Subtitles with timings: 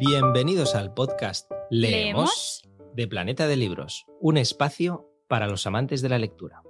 [0.00, 6.18] Bienvenidos al podcast Leemos de Planeta de Libros, un espacio para los amantes de la
[6.18, 6.62] lectura.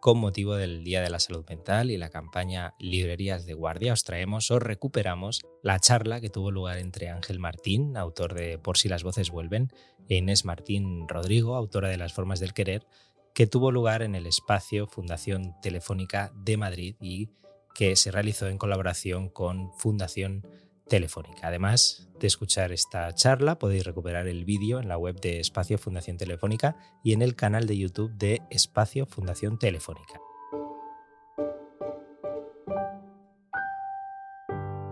[0.00, 4.02] Con motivo del Día de la Salud Mental y la campaña Librerías de Guardia, os
[4.02, 8.88] traemos o recuperamos la charla que tuvo lugar entre Ángel Martín, autor de Por si
[8.88, 9.70] las voces vuelven,
[10.08, 12.84] e Inés Martín Rodrigo, autora de Las formas del querer,
[13.32, 17.28] que tuvo lugar en el espacio Fundación Telefónica de Madrid y
[17.76, 20.42] que se realizó en colaboración con Fundación
[20.88, 21.48] Telefónica.
[21.48, 26.16] Además de escuchar esta charla, podéis recuperar el vídeo en la web de Espacio Fundación
[26.16, 30.20] Telefónica y en el canal de YouTube de Espacio Fundación Telefónica.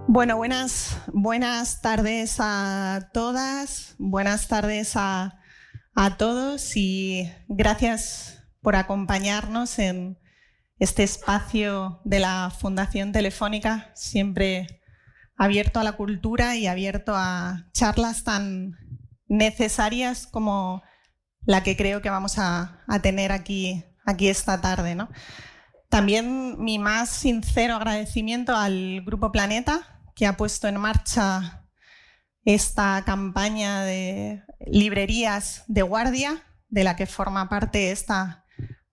[0.07, 5.41] Bueno, buenas, buenas tardes a todas, buenas tardes a,
[5.95, 10.19] a todos y gracias por acompañarnos en
[10.79, 13.91] este espacio de la Fundación Telefónica.
[13.95, 14.84] Siempre
[15.37, 18.77] abierto a la cultura y abierto a charlas tan
[19.27, 20.83] necesarias como
[21.47, 24.95] la que creo que vamos a, tener aquí, aquí esta tarde.
[24.95, 25.11] ¿no?
[25.89, 31.67] También mi más sincero agradecimiento al Grupo Planeta, que ha puesto en marcha
[32.45, 38.45] esta campaña de librerías de guardia, de la que forma parte esta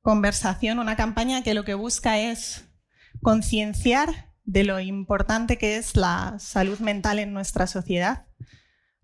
[0.01, 2.67] conversación, una campaña que lo que busca es
[3.21, 8.25] concienciar de lo importante que es la salud mental en nuestra sociedad.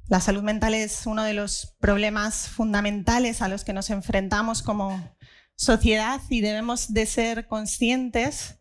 [0.08, 5.16] La salud mental es uno de los problemas fundamentales a los que nos enfrentamos como
[5.56, 8.60] sociedad y debemos de ser conscientes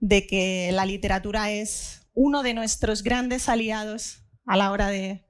[0.00, 5.24] de que la literatura es uno de nuestros grandes aliados a la hora de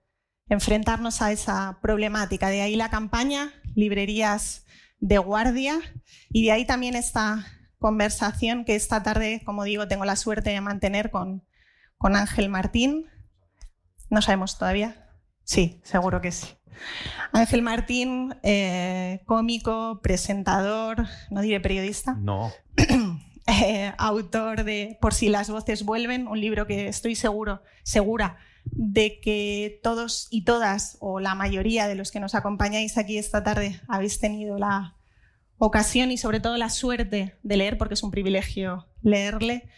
[0.49, 2.49] enfrentarnos a esa problemática.
[2.49, 4.65] De ahí la campaña Librerías
[4.99, 5.81] de Guardia
[6.31, 7.47] y de ahí también está
[7.83, 11.45] conversación que esta tarde, como digo, tengo la suerte de mantener con,
[11.99, 13.07] con Ángel Martín.
[14.09, 15.11] No sabemos todavía.
[15.45, 16.47] Sí, seguro que sí.
[17.33, 22.15] Ángel Martín, eh, cómico, presentador, no diré periodista.
[22.15, 22.51] No.
[23.49, 29.19] Eh, autor de Por si las voces vuelven, un libro que estoy seguro, segura de
[29.21, 33.81] que todos y todas, o la mayoría de los que nos acompañáis aquí esta tarde,
[33.89, 34.97] habéis tenido la,
[35.65, 39.69] ocasión y sobre todo la suerte de leer, porque es un privilegio leerle.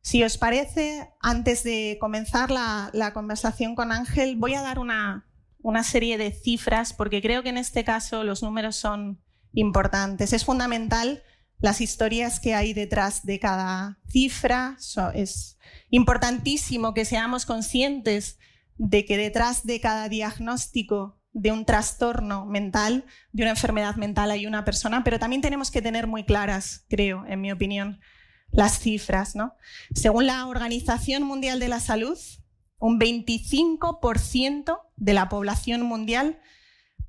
[0.00, 5.28] Si os parece, antes de comenzar la, conversación con Ángel, voy a dar una,
[5.60, 9.22] una serie de cifras, porque creo que en este caso los números son
[9.52, 10.32] importantes.
[10.32, 11.22] Es fundamental
[11.60, 14.76] las historias que hay detrás de cada cifra.
[15.14, 15.56] es
[15.90, 18.40] importantísimo que seamos conscientes
[18.76, 24.46] de que detrás de cada diagnóstico de un trastorno mental, de una enfermedad mental hay
[24.46, 28.00] una persona, pero también tenemos que tener muy claras, creo, en mi opinión,
[28.50, 29.36] las cifras.
[29.36, 29.54] ¿no?
[29.94, 32.18] Según la Organización Mundial de la Salud,
[32.78, 36.40] un 25% de la población mundial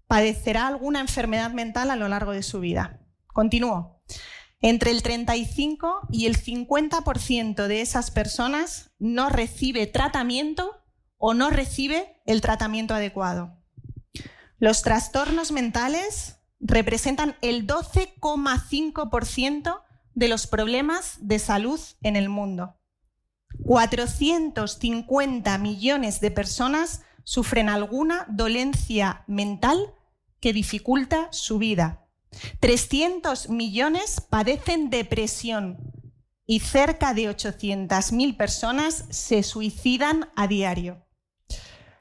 [0.07, 3.01] padecerá alguna enfermedad mental a lo largo de su vida.
[3.27, 4.01] Continúo.
[4.61, 10.83] Entre el 35 y el 50% de esas personas no recibe tratamiento
[11.17, 13.58] o no recibe el tratamiento adecuado.
[14.59, 19.81] Los trastornos mentales representan el 12,5%
[20.13, 22.75] de los problemas de salud en el mundo.
[23.63, 29.93] 450 millones de personas sufren alguna dolencia mental
[30.41, 32.05] que dificulta su vida.
[32.59, 35.93] 300 millones padecen depresión
[36.45, 41.05] y cerca de 800.000 personas se suicidan a diario.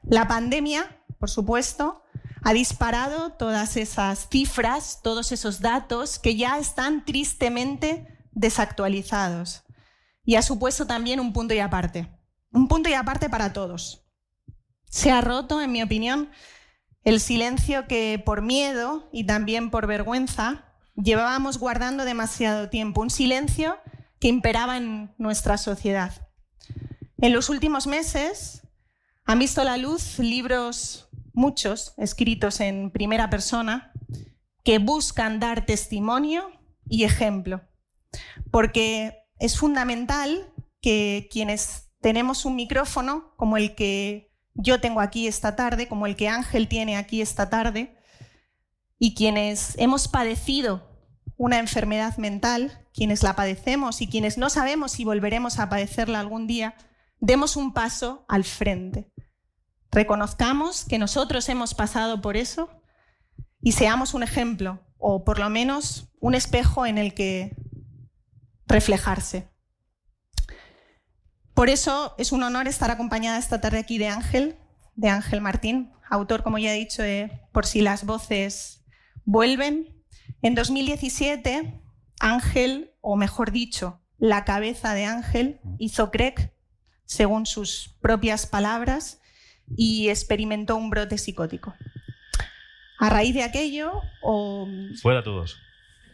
[0.03, 2.03] La pandemia, por supuesto,
[2.43, 9.63] ha disparado todas esas cifras, todos esos datos que ya están tristemente desactualizados.
[10.23, 12.09] Y ha supuesto también un punto y aparte,
[12.51, 14.05] un punto y aparte para todos.
[14.89, 16.29] Se ha roto, en mi opinión,
[17.03, 23.77] el silencio que por miedo y también por vergüenza llevábamos guardando demasiado tiempo, un silencio
[24.19, 26.29] que imperaba en nuestra sociedad.
[27.17, 28.61] En los últimos meses
[29.25, 31.08] han visto la luz libros
[31.39, 33.93] muchos escritos en primera persona,
[34.63, 36.51] que buscan dar testimonio
[36.87, 37.61] y ejemplo.
[38.51, 45.55] Porque es fundamental que quienes tenemos un micrófono, como el que yo tengo aquí esta
[45.55, 47.95] tarde, como el que Ángel tiene aquí esta tarde,
[48.97, 50.89] y quienes hemos padecido
[51.37, 56.47] una enfermedad mental, quienes la padecemos y quienes no sabemos si volveremos a padecerla algún
[56.47, 56.75] día,
[57.21, 59.09] demos un paso al frente.
[59.91, 62.69] Reconozcamos que nosotros hemos pasado por eso
[63.61, 67.55] y seamos un ejemplo o por lo menos un espejo en el que
[68.67, 69.49] reflejarse.
[71.53, 74.57] Por eso es un honor estar acompañada esta tarde aquí de Ángel,
[74.95, 78.85] de Ángel Martín, autor, como ya he dicho, de Por si las voces
[79.25, 80.03] vuelven.
[80.41, 81.81] En 2017,
[82.19, 86.53] Ángel, o mejor dicho, la cabeza de Ángel, hizo CREC,
[87.05, 89.19] según sus propias palabras,
[89.77, 91.73] y experimentó un brote psicótico.
[92.97, 94.67] A raíz de aquello, o...
[95.01, 95.57] Fuera todos.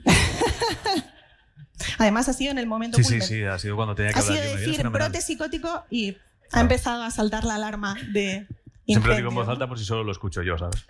[1.97, 4.21] Además ha sido en el momento Sí, sí, sí, ha sido cuando tenía que Ha
[4.21, 4.43] hablar.
[4.43, 6.17] sido decir brote psicótico y
[6.51, 8.47] ha empezado a saltar la alarma de
[8.85, 10.85] Siempre lo digo en voz alta por si solo lo escucho yo, ¿sabes?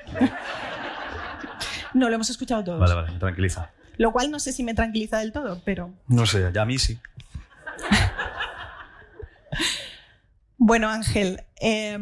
[1.93, 2.79] No, lo hemos escuchado todos.
[2.79, 3.71] Vale, vale, me tranquiliza.
[3.97, 6.77] Lo cual no sé si me tranquiliza del todo, pero No sé, ya a mí
[6.77, 6.99] sí.
[10.57, 11.97] Bueno, Ángel, eh,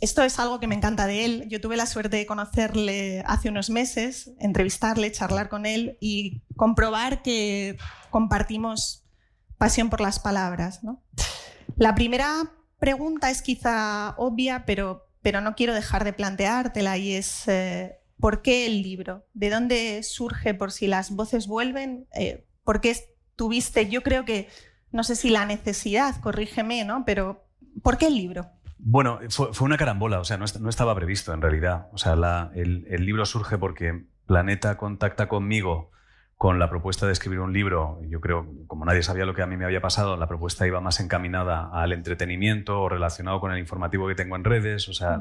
[0.00, 1.48] esto es algo que me encanta de él.
[1.48, 7.22] Yo tuve la suerte de conocerle hace unos meses, entrevistarle, charlar con él y comprobar
[7.22, 7.78] que
[8.10, 9.04] compartimos
[9.56, 10.80] pasión por las palabras.
[11.76, 17.48] La primera pregunta es quizá obvia, pero, pero no quiero dejar de planteártela y es
[17.48, 19.26] eh, ¿por qué el libro?
[19.32, 22.06] ¿De dónde surge por si las voces vuelven?
[22.14, 22.96] Eh, ¿Por qué
[23.36, 24.48] tuviste, yo creo que,
[24.90, 27.04] no sé si la necesidad, corrígeme, ¿no?
[27.04, 27.45] Pero
[27.82, 28.46] ¿por qué el libro?
[28.78, 31.88] Bueno, fue, una carambola, o sea, no, est- no estaba previsto en realidad.
[31.92, 32.12] O sea,
[32.54, 35.90] el, libro surge porque Planeta contacta conmigo
[36.36, 38.00] con la propuesta de escribir un libro.
[38.08, 40.80] Yo creo, como nadie sabía lo que a mí me había pasado, la propuesta iba
[40.80, 44.88] más encaminada al entretenimiento o relacionado con el informativo que tengo en redes.
[44.88, 45.18] O sea,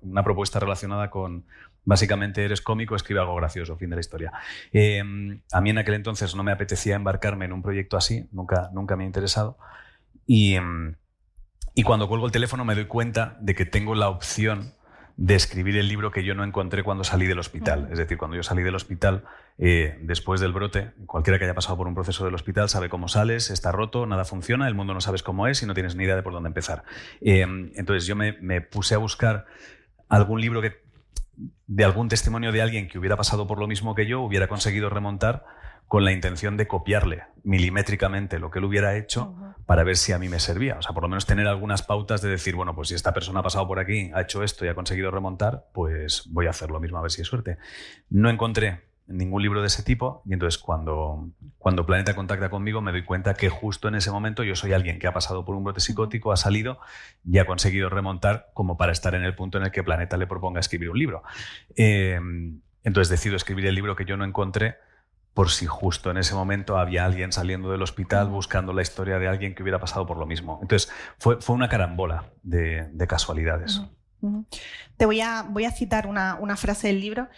[0.00, 1.44] una propuesta relacionada con,
[1.84, 4.32] básicamente, eres cómico, escribe algo gracioso, fin de la historia.
[4.72, 5.02] Eh,
[5.52, 8.96] a mí en aquel entonces no me apetecía embarcarme en un proyecto así, nunca, nunca
[8.96, 9.58] me ha interesado.
[10.26, 10.94] Y, em,
[11.80, 14.74] y cuando cuelgo el teléfono me doy cuenta de que tengo la opción
[15.16, 17.88] de escribir el libro que yo no encontré cuando salí del hospital.
[17.90, 19.24] Es decir, cuando yo salí del hospital,
[19.56, 23.08] eh, después del brote, cualquiera que haya pasado por un proceso del hospital sabe cómo
[23.08, 26.04] sales, está roto, nada funciona, el mundo no sabes cómo es y no tienes ni
[26.04, 26.84] idea de por dónde empezar.
[27.22, 29.46] Eh, entonces yo me, me puse a buscar
[30.10, 30.82] algún libro que
[31.66, 34.90] de algún testimonio de alguien que hubiera pasado por lo mismo que yo, hubiera conseguido
[34.90, 35.46] remontar
[35.90, 39.34] con la intención de copiarle milimétricamente lo que él hubiera hecho
[39.66, 40.76] para ver si a mí me servía.
[40.78, 43.40] O sea, por lo menos tener algunas pautas de decir, bueno, pues si esta persona
[43.40, 46.70] ha pasado por aquí, ha hecho esto y ha conseguido remontar, pues voy a hacer
[46.70, 47.58] lo mismo a ver si hay suerte.
[48.08, 52.92] No encontré ningún libro de ese tipo y entonces cuando, cuando Planeta contacta conmigo me
[52.92, 55.64] doy cuenta que justo en ese momento yo soy alguien que ha pasado por un
[55.64, 56.78] brote psicótico, ha salido
[57.28, 60.28] y ha conseguido remontar como para estar en el punto en el que Planeta le
[60.28, 61.24] proponga escribir un libro.
[61.74, 62.20] Eh,
[62.84, 64.76] entonces decido escribir el libro que yo no encontré
[65.40, 69.26] por si justo en ese momento había alguien saliendo del hospital buscando la historia de
[69.26, 70.58] alguien que hubiera pasado por lo mismo.
[70.60, 73.80] Entonces fue, fue una carambola de, de casualidades.
[74.98, 77.30] Te voy a, voy a citar una, una frase del libro.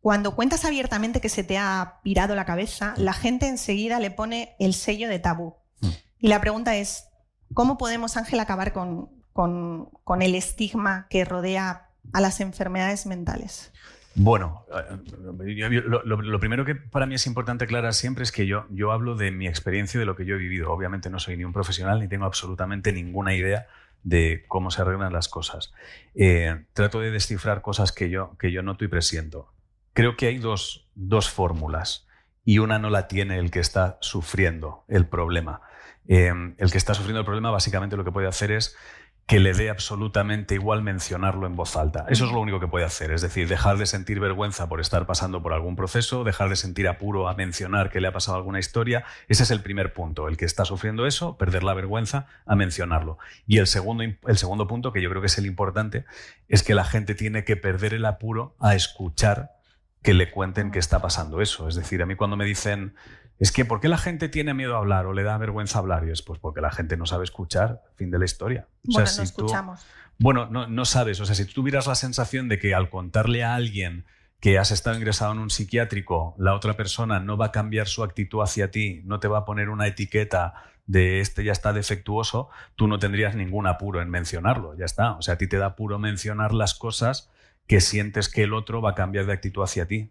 [0.00, 4.56] Cuando cuentas abiertamente que se te ha pirado la cabeza, la gente enseguida le pone
[4.58, 5.54] el sello de tabú.
[5.80, 5.88] Mm.
[6.18, 7.06] Y la pregunta es,
[7.54, 13.70] ¿cómo podemos, Ángel, acabar con, con- con el estigma que rodea a las enfermedades mentales?
[14.16, 18.92] Bueno, eh, lo primero que para mí es importante aclarar siempre es que yo, yo
[18.92, 20.70] hablo de mi experiencia y de lo que yo he vivido.
[20.70, 23.66] Obviamente no soy ni un profesional ni tengo absolutamente ninguna idea
[24.04, 25.72] de cómo se arreglan las cosas.
[26.14, 29.52] Eh, trato de descifrar cosas que yo, que yo noto y presiento.
[29.94, 32.06] Creo que hay dos, dos fórmulas
[32.44, 35.62] y una no la tiene el que está sufriendo el problema.
[36.06, 38.76] Eh, el que está sufriendo el problema básicamente lo que puede hacer es
[39.26, 42.04] que le dé absolutamente igual mencionarlo en voz alta.
[42.10, 45.06] Eso es lo único que puede hacer, es decir, dejar de sentir vergüenza por estar
[45.06, 48.58] pasando por algún proceso, dejar de sentir apuro a mencionar que le ha pasado alguna
[48.58, 49.04] historia.
[49.28, 53.18] Ese es el primer punto, el que está sufriendo eso, perder la vergüenza a mencionarlo.
[53.46, 56.04] Y el segundo, el segundo punto, que yo creo que es el importante,
[56.48, 59.52] es que la gente tiene que perder el apuro a escuchar
[60.02, 61.66] que le cuenten que está pasando eso.
[61.66, 62.94] Es decir, a mí cuando me dicen,
[63.38, 66.06] es que ¿por qué la gente tiene miedo a hablar o le da vergüenza hablar?
[66.06, 68.68] Y es pues porque la gente no sabe escuchar, fin de la historia.
[68.88, 69.80] O sea, Bueno, si no tú- escuchamos.
[70.18, 71.20] bueno, no, no sabes.
[71.20, 74.04] O sea, si tú tuvieras la sensación de que al contarle a alguien
[74.40, 78.04] que has estado ingresado en un psiquiátrico, la otra persona no va a cambiar su
[78.04, 80.54] actitud hacia ti, no te va a poner una etiqueta
[80.86, 85.12] de este ya está defectuoso, tú no tendrías ningún apuro en mencionarlo, ya está.
[85.12, 87.30] O sea, a ti te da apuro mencionar las cosas
[87.66, 90.10] que sientes que el otro va a cambiar de actitud hacia ti.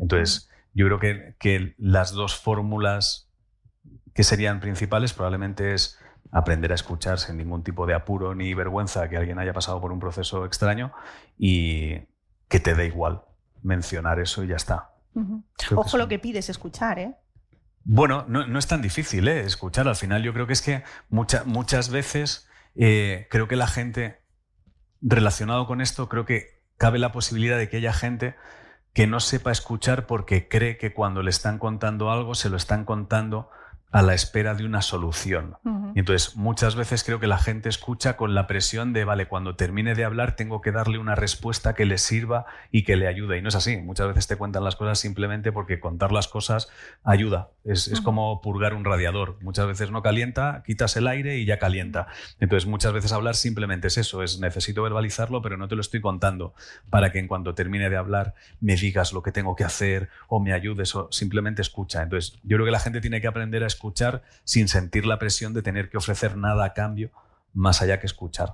[0.00, 3.28] Entonces, yo creo que, que las dos fórmulas
[4.14, 5.98] que serían principales probablemente es
[6.32, 9.90] aprender a escuchar sin ningún tipo de apuro ni vergüenza que alguien haya pasado por
[9.92, 10.92] un proceso extraño
[11.38, 11.94] y
[12.48, 13.22] que te dé igual
[13.62, 14.90] mencionar eso y ya está.
[15.74, 17.16] Ojo lo que pides escuchar, ¿eh?
[17.82, 19.40] bueno, no, no es tan difícil ¿eh?
[19.40, 19.88] escuchar.
[19.88, 24.20] Al final yo creo que es que mucha- muchas veces eh, creo que la gente,
[25.00, 28.36] relacionado con esto, creo que cabe la posibilidad de que haya gente
[28.92, 32.84] que no sepa escuchar porque cree que cuando le están contando algo se lo están
[32.84, 33.50] contando
[33.92, 35.56] a la espera de una solución.
[35.94, 39.56] Y entonces muchas veces creo que la gente escucha con la presión de, vale, cuando
[39.56, 43.38] termine de hablar tengo que darle una respuesta que le sirva y que le ayude.
[43.38, 43.78] Y no es así.
[43.78, 46.68] Muchas veces te cuentan las cosas simplemente porque contar las cosas
[47.02, 47.50] ayuda.
[47.64, 49.38] Es, como purgar un radiador.
[49.42, 52.06] Muchas veces no calienta, quitas el aire y ya calienta.
[52.38, 56.00] Entonces muchas veces hablar simplemente es eso, es necesito verbalizarlo, pero no te lo estoy
[56.00, 56.54] contando
[56.90, 60.38] para que en cuanto termine de hablar me digas lo que tengo que hacer o
[60.38, 62.02] me ayudes o simplemente escucha.
[62.02, 65.18] Entonces yo creo que la gente tiene que aprender a escuchar escuchar sin sentir la
[65.18, 67.10] presión de tener que ofrecer nada a cambio
[67.54, 68.52] más allá que escuchar.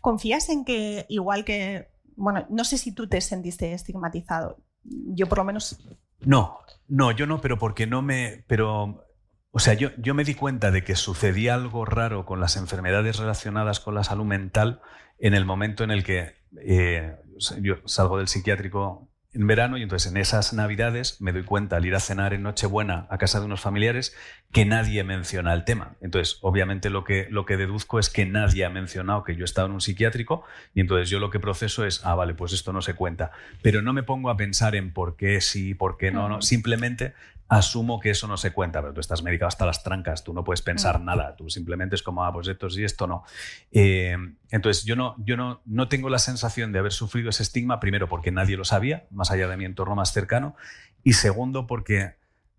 [0.00, 5.38] ¿Confías en que, igual que, bueno, no sé si tú te sentiste estigmatizado, yo por
[5.38, 5.80] lo menos...
[6.20, 8.44] No, no, yo no, pero porque no me...
[8.46, 9.06] Pero,
[9.50, 13.18] o sea, yo, yo me di cuenta de que sucedía algo raro con las enfermedades
[13.18, 14.82] relacionadas con la salud mental
[15.18, 17.16] en el momento en el que eh,
[17.60, 21.84] yo salgo del psiquiátrico en verano y entonces en esas navidades me doy cuenta al
[21.84, 24.16] ir a cenar en Nochebuena a casa de unos familiares
[24.52, 25.96] que nadie menciona el tema.
[26.00, 29.66] Entonces, obviamente lo que, lo que deduzco es que nadie ha mencionado que yo estaba
[29.66, 30.44] en un psiquiátrico
[30.74, 33.30] y entonces yo lo que proceso es, ah, vale, pues esto no se cuenta.
[33.60, 36.40] Pero no me pongo a pensar en por qué sí, por qué no, no.
[36.40, 37.12] Simplemente
[37.48, 40.44] asumo que eso no se cuenta, pero tú estás medicado hasta las trancas, tú no
[40.44, 43.24] puedes pensar nada, tú simplemente es como, ah, pues esto sí, esto no.
[43.72, 44.16] Eh,
[44.50, 48.08] entonces, yo, no, yo no, no tengo la sensación de haber sufrido ese estigma, primero
[48.08, 50.56] porque nadie lo sabía, más allá de mi entorno más cercano,
[51.02, 52.16] y segundo porque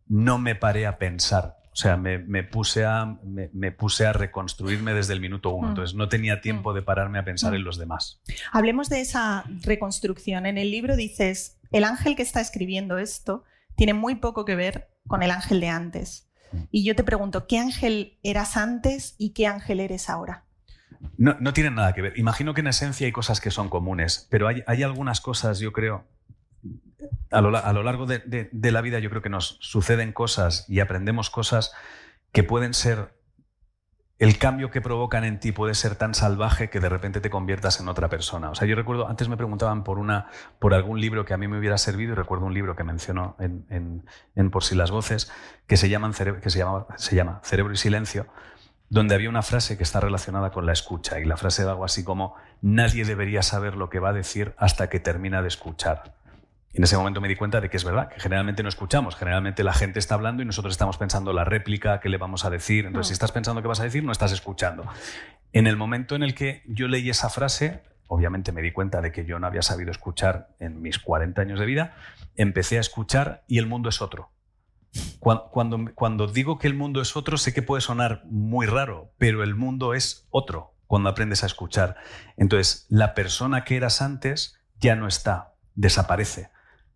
[0.07, 1.59] no me paré a pensar.
[1.71, 5.69] O sea, me, puse a, me, puse a reconstruirme desde el minuto uno.
[5.69, 8.19] Entonces, no tenía tiempo de pararme a pensar en los demás.
[8.51, 10.45] Hablemos de esa reconstrucción.
[10.45, 13.45] En el libro dices, el ángel que está escribiendo esto
[13.79, 16.29] tiene muy poco que ver con el ángel de antes.
[16.51, 16.63] Mm.
[16.69, 20.43] Y yo te pregunto, ¿qué ángel eras antes y qué ángel eres ahora?
[21.15, 22.19] No, no tienen nada que ver.
[22.19, 26.09] Imagino que en esencia hay cosas que son comunes, pero hay, algunas cosas, yo creo,
[27.31, 31.71] a lo, largo de, la vida yo creo que nos suceden cosas y aprendemos cosas
[32.33, 33.17] que pueden ser
[34.19, 37.79] el cambio que provocan en ti puede ser tan salvaje que de repente te conviertas
[37.79, 38.49] en otra persona.
[38.49, 40.27] O sea, yo recuerdo, antes me preguntaban por, una,
[40.59, 43.37] por algún libro que a mí me hubiera servido y recuerdo un libro que mencionó
[43.39, 45.31] en, Por si las voces
[45.67, 48.27] que, se, que se, llama, se llama Cerebro y Silencio,
[48.89, 51.85] donde había una frase que está relacionada con la escucha y la frase era algo
[51.85, 56.15] así como, nadie debería saber lo que va a decir hasta que termina de escuchar
[56.73, 59.63] en ese momento me di cuenta de que es verdad, que generalmente no escuchamos, generalmente
[59.63, 62.85] la gente está hablando y nosotros estamos pensando la réplica, qué le vamos a decir,
[62.85, 64.85] entonces si estás pensando qué vas a decir, no estás escuchando.
[65.51, 69.11] En el momento en el que yo leí esa frase, obviamente me di cuenta de
[69.11, 71.95] que yo no había sabido escuchar en mis 40 años de vida,
[72.35, 74.31] empecé a escuchar y el mundo es otro.
[75.19, 79.11] Cuando, cuando, cuando digo que el mundo es otro, sé que puede sonar muy raro,
[79.17, 81.97] pero el mundo es otro cuando aprendes a escuchar.
[82.37, 86.49] Entonces, la persona que eras antes ya no está, desaparece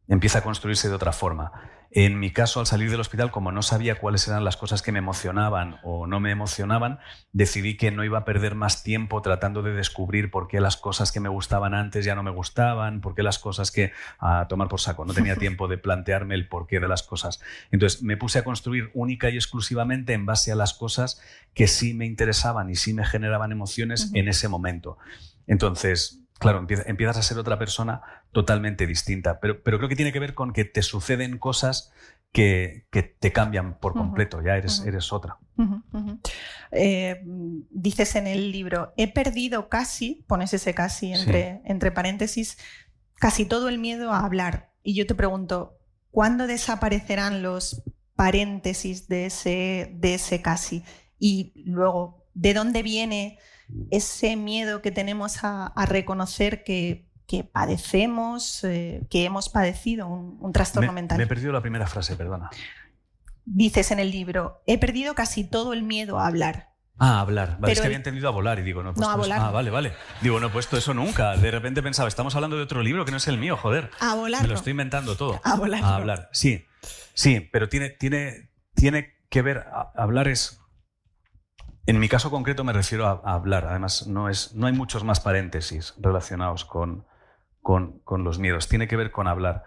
[0.08, 1.52] empieza a construirse de otra forma.
[1.96, 4.92] En mi caso, al salir del hospital, como no sabía cuáles eran las cosas que
[4.92, 6.98] me emocionaban o no me emocionaban,
[7.34, 11.12] decidí que no iba a perder más tiempo tratando de descubrir por qué las cosas
[11.12, 14.70] que me gustaban antes ya no me gustaban, por qué las cosas que a tomar
[14.70, 17.42] por saco, no tenía tiempo de plantearme el porqué de las cosas.
[17.70, 21.22] Entonces me puse a construir única y exclusivamente en base a las cosas
[21.54, 24.98] que sí me interesaban y sí me generaban emociones en ese momento.
[25.46, 28.02] Entonces, Claro, empiezas a ser otra persona
[28.34, 31.94] totalmente distinta, pero, pero creo que tiene que ver con que te suceden cosas
[32.34, 32.86] que,
[33.20, 35.38] te cambian por completo, ya eres, eres otra.
[36.72, 37.22] Eh,
[37.70, 42.58] dices en el libro, he perdido casi, pones ese casi entre, entre paréntesis,
[43.16, 44.74] casi todo el miedo a hablar.
[44.84, 45.78] Y yo te pregunto,
[46.12, 47.84] ¿cuándo desaparecerán los
[48.16, 50.84] paréntesis de ese, de ese casi?
[51.20, 53.40] Y luego, ¿de dónde viene
[53.92, 57.08] ese miedo que tenemos a, reconocer que,
[57.52, 61.18] padecemos, eh, que hemos padecido un, trastorno mental.
[61.18, 62.50] Me he perdido la primera frase, perdona.
[63.46, 66.74] Dices en el libro, he perdido casi todo el miedo a hablar.
[67.00, 67.58] Ah, hablar.
[67.60, 69.40] Vale, es que había entendido a volar y digo, no, pues, no a volar.
[69.42, 69.94] Ah, vale, vale.
[70.22, 71.36] Digo, no he puesto eso nunca.
[71.36, 73.90] De repente pensaba, estamos hablando de otro libro que no es el mío, joder.
[74.00, 74.44] A volar.
[74.44, 75.42] Me lo estoy inventando todo.
[75.44, 75.84] A volar.
[75.84, 76.30] A hablar.
[76.32, 76.66] Sí,
[77.14, 79.66] sí, pero tiene, tiene, tiene que ver,
[79.96, 80.63] hablar es
[81.86, 83.66] en mi caso concreto me refiero a, hablar.
[83.66, 87.06] Además, no, es, no hay muchos más paréntesis relacionados con,
[87.62, 88.68] con, los miedos.
[88.70, 89.64] Tiene que ver con hablar.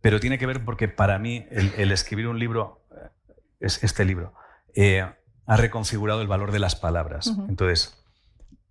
[0.00, 3.10] Pero tiene que ver porque para mí el, escribir un libro, eh,
[3.60, 4.34] es este libro,
[4.74, 5.06] eh,
[5.46, 7.32] ha reconfigurado el valor de las palabras.
[7.48, 8.02] Entonces,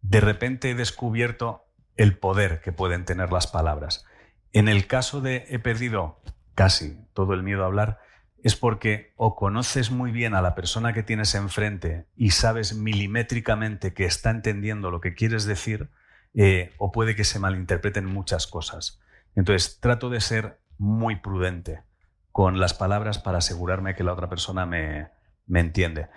[0.01, 4.05] de repente he descubierto el poder que pueden tener las palabras.
[4.51, 6.19] En el caso de he perdido
[6.55, 7.99] casi todo el miedo a hablar,
[8.43, 13.93] es porque o conoces muy bien a la persona que tienes enfrente y sabes milimétricamente
[13.93, 15.89] que está entendiendo lo que quieres decir,
[16.33, 18.99] eh, o puede que se malinterpreten muchas cosas.
[19.35, 21.83] Entonces, trato de ser muy prudente
[22.31, 25.09] con las palabras para asegurarme que la otra persona me,
[25.45, 26.07] me entiende.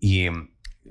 [0.00, 0.28] Y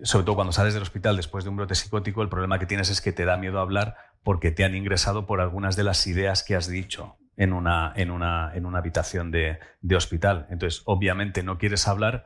[0.03, 2.89] sobre todo cuando sales del hospital después de un brote psicótico, el problema que tienes
[2.89, 6.43] es que te da miedo hablar porque te han ingresado por algunas de las ideas
[6.43, 10.47] que has dicho en una, en una, en una habitación de, de hospital.
[10.49, 12.25] Entonces, obviamente no quieres hablar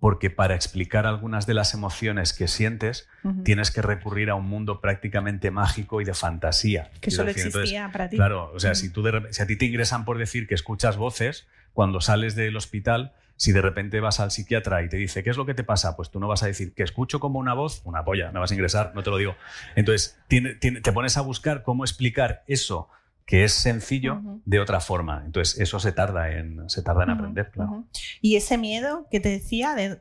[0.00, 3.06] porque para explicar algunas de las emociones que sientes
[3.44, 6.90] tienes que recurrir a un mundo prácticamente mágico y de fantasía.
[7.00, 8.16] Que solo existía para ti.
[8.16, 11.46] Claro, o sea, si, tú si a ti te ingresan por decir que escuchas voces,
[11.74, 15.36] cuando sales del hospital, si de repente vas al psiquiatra y te dice, ¿qué es
[15.36, 15.96] lo que te pasa?
[15.96, 18.50] Pues tú no vas a decir que escucho como una voz, una polla, me vas
[18.50, 19.36] a ingresar, no te lo digo.
[19.76, 22.88] Entonces, te pones a buscar cómo explicar eso
[23.30, 25.22] que es sencillo de otra forma.
[25.24, 27.84] Entonces, eso se tarda en, se tarda en aprender, claro.
[28.20, 30.00] Y ese miedo que te decía, de,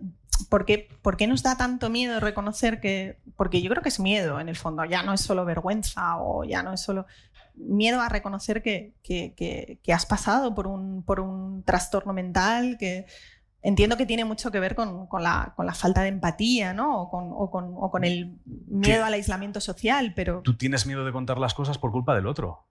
[0.50, 3.19] ¿por, qué, ¿por qué nos da tanto miedo reconocer que.?
[3.36, 6.43] Porque yo creo que es miedo, en el fondo, ya no es solo vergüenza o
[6.43, 7.05] ya no es solo.
[7.53, 13.05] Miedo a reconocer que, que, has pasado por un, por un trastorno mental, que,
[13.62, 17.03] entiendo que tiene mucho que ver con, con, la, con la, falta de empatía, ¿no?
[17.03, 20.41] O con, o con, o con el miedo al aislamiento social, pero...
[20.41, 22.68] Tú tienes miedo de contar las cosas por culpa del otro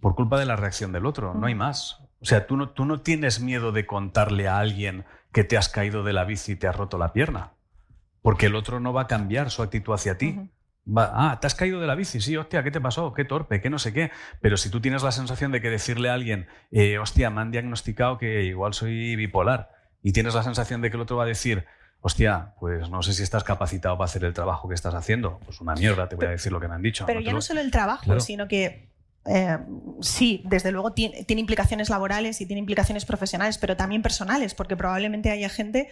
[0.00, 2.00] por culpa de la reacción del otro, no hay más.
[2.20, 5.68] O sea, tú no, tú no tienes miedo de contarle a alguien que te has
[5.68, 7.52] caído de la bici y te has roto la pierna,
[8.22, 10.38] porque el otro no va a cambiar su actitud hacia ti.
[10.86, 13.12] Va, ah, te has caído de la bici, sí, hostia, ¿qué te pasó?
[13.12, 14.10] Qué torpe, qué no sé qué.
[14.40, 17.50] Pero si tú tienes la sensación de que decirle a alguien, eh, hostia, me han
[17.50, 19.70] diagnosticado que igual soy bipolar,
[20.02, 21.66] y tienes la sensación de que el otro va a decir,
[22.00, 25.60] hostia, pues no sé si estás capacitado para hacer el trabajo que estás haciendo, pues
[25.60, 27.04] una mierda, te voy a decir lo que me han dicho.
[27.06, 28.89] Pero ya no solo el trabajo, sino que
[29.26, 29.58] eh,
[30.00, 35.30] sí, desde luego tiene, implicaciones laborales y tiene implicaciones profesionales, pero también personales, porque probablemente
[35.30, 35.88] haya gente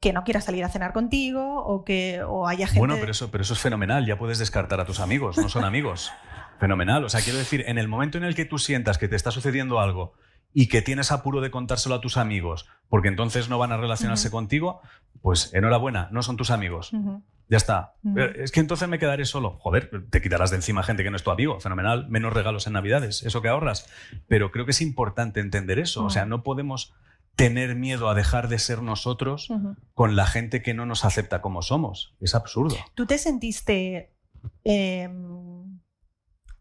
[0.00, 2.80] que no quiera salir a cenar contigo o que o haya gente...
[2.80, 5.64] Bueno, pero eso, pero eso es fenomenal, ya puedes descartar a tus amigos, no son
[5.64, 6.12] amigos.
[6.58, 9.16] fenomenal, o sea, quiero decir, en el momento en el que tú sientas que te
[9.16, 10.14] está sucediendo algo
[10.52, 14.30] y que tienes apuro de contárselo a tus amigos, porque entonces no van a relacionarse
[14.30, 14.80] contigo,
[15.20, 16.92] pues enhorabuena, no son tus amigos.
[17.48, 17.94] Ya está.
[18.34, 19.58] Es que entonces me quedaré solo.
[19.60, 21.60] Joder, te quitarás de encima gente que no es tu amigo.
[21.60, 22.08] Fenomenal.
[22.08, 23.22] Menos regalos en Navidades.
[23.22, 23.88] Eso que ahorras.
[24.26, 26.04] Pero creo que es importante entender eso.
[26.04, 26.94] O sea, no podemos
[27.36, 29.48] tener miedo a dejar de ser nosotros
[29.94, 32.16] con la gente que no nos acepta como somos.
[32.20, 32.76] Es absurdo.
[32.94, 34.12] ¿Tú te sentiste
[34.64, 35.78] em,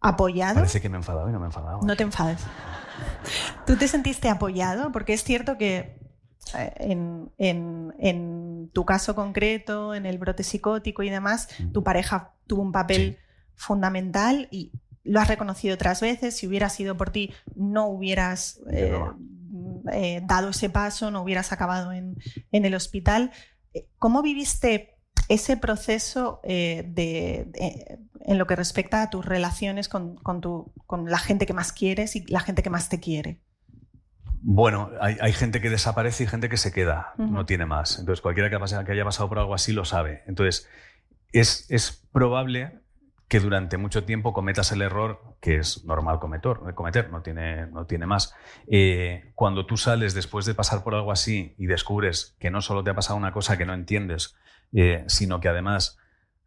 [0.02, 0.56] apoyado?
[0.56, 1.80] Parece que me he enfadado y no me he enfadado.
[1.82, 2.46] No te enfades.
[3.66, 4.92] ¿Tú te sentiste apoyado?
[4.92, 6.05] Porque es cierto que
[6.54, 12.72] en, en, tu caso concreto, en el brote psicótico y demás, tu pareja tuvo un
[12.72, 13.18] papel
[13.56, 14.72] fundamental y
[15.04, 16.36] lo has reconocido otras veces.
[16.36, 19.00] Si hubiera sido por ti, no hubieras eh,
[19.94, 22.18] eh, dado ese paso, no hubieras acabado en,
[22.52, 23.32] en el hospital.
[23.74, 24.98] Eh, ¿Cómo viviste
[25.30, 27.48] ese proceso de,
[28.20, 31.72] en lo que respecta a tus relaciones con, con, tu, con la gente que más
[31.72, 33.42] quieres y la gente que más te quiere?
[34.42, 38.00] Bueno, hay, gente que desaparece y gente que se queda, no tiene más.
[38.00, 40.24] Entonces, cualquiera que, que, haya pasado por algo así lo sabe.
[40.28, 40.70] Entonces,
[41.32, 42.80] es, es, probable
[43.28, 47.86] que durante mucho tiempo cometas el error que es normal cometer, cometer no, tiene, no
[47.86, 48.34] tiene más.
[48.68, 52.84] Eh, cuando tú sales después de pasar por algo así y descubres que no solo
[52.84, 54.36] te ha pasado una cosa que no entiendes,
[54.74, 55.98] eh, sino que además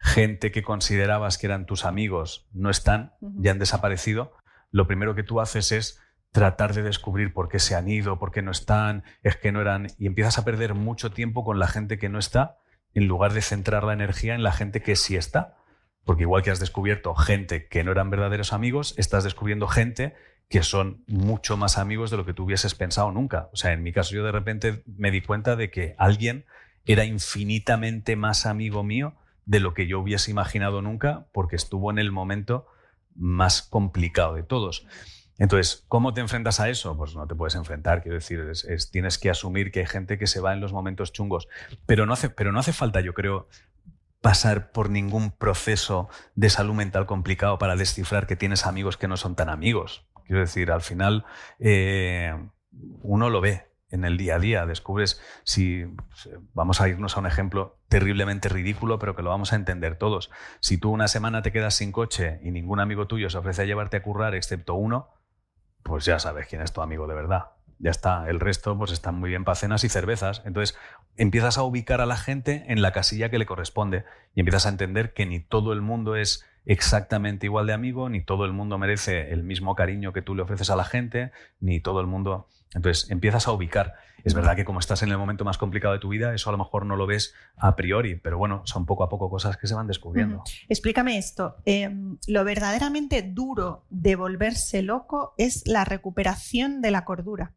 [0.00, 4.32] gente que considerabas que eran tus amigos no están, ya han desaparecido,
[4.70, 6.00] lo primero que tú haces es
[6.32, 9.60] tratar de descubrir por qué se han ido, por qué no están, es que no
[9.60, 12.58] eran, y empiezas a perder mucho tiempo con la gente que no está,
[12.94, 15.56] en lugar de centrar la energía en la gente que sí está.
[16.04, 20.14] Porque igual que has descubierto gente que no eran verdaderos amigos, estás descubriendo gente
[20.48, 23.50] que son mucho más amigos de lo que tú hubieses pensado nunca.
[23.52, 26.46] O sea, en mi caso yo de repente me di cuenta de que alguien
[26.86, 29.14] era infinitamente más amigo mío
[29.44, 32.66] de lo que yo hubiese imaginado nunca porque estuvo en el momento
[33.14, 34.86] más complicado de todos.
[35.38, 36.96] Entonces, ¿cómo te enfrentas a eso?
[36.96, 38.44] Pues no te puedes enfrentar, quiero decir,
[38.90, 41.48] tienes que asumir que hay gente que se va en los momentos chungos,
[41.86, 43.48] pero no hace, pero no hace falta, yo creo,
[44.20, 49.16] pasar por ningún proceso de salud mental complicado para descifrar que tienes amigos que no
[49.16, 50.06] son tan amigos.
[50.26, 51.24] Quiero decir, al final
[51.60, 52.34] eh,
[53.02, 55.84] uno lo ve en el día a día, descubres si,
[56.52, 60.30] vamos a irnos a un ejemplo terriblemente ridículo, pero que lo vamos a entender todos.
[60.60, 63.64] Si tú una semana te quedas sin coche y ningún amigo tuyo se ofrece a
[63.64, 65.08] llevarte a currar excepto uno,
[65.88, 67.46] pues ya sabes quién es tu amigo de verdad.
[67.80, 70.42] Ya está, el resto pues están muy bien para cenas y cervezas.
[70.44, 70.76] Entonces
[71.16, 74.68] empiezas a ubicar a la gente en la casilla que le corresponde y empiezas a
[74.68, 78.78] entender que ni todo el mundo es exactamente igual de amigo, ni todo el mundo
[78.78, 82.46] merece el mismo cariño que tú le ofreces a la gente, ni todo el mundo...
[82.74, 83.94] Entonces empiezas a ubicar.
[84.24, 86.52] Es verdad que como estás en el momento más complicado de tu vida, eso a
[86.52, 89.66] lo mejor no lo ves a priori, pero bueno, son poco a poco cosas que
[89.66, 90.42] se van descubriendo.
[90.68, 91.56] Explícame esto.
[91.64, 97.54] Em, lo verdaderamente duro de volverse loco es la recuperación de la cordura.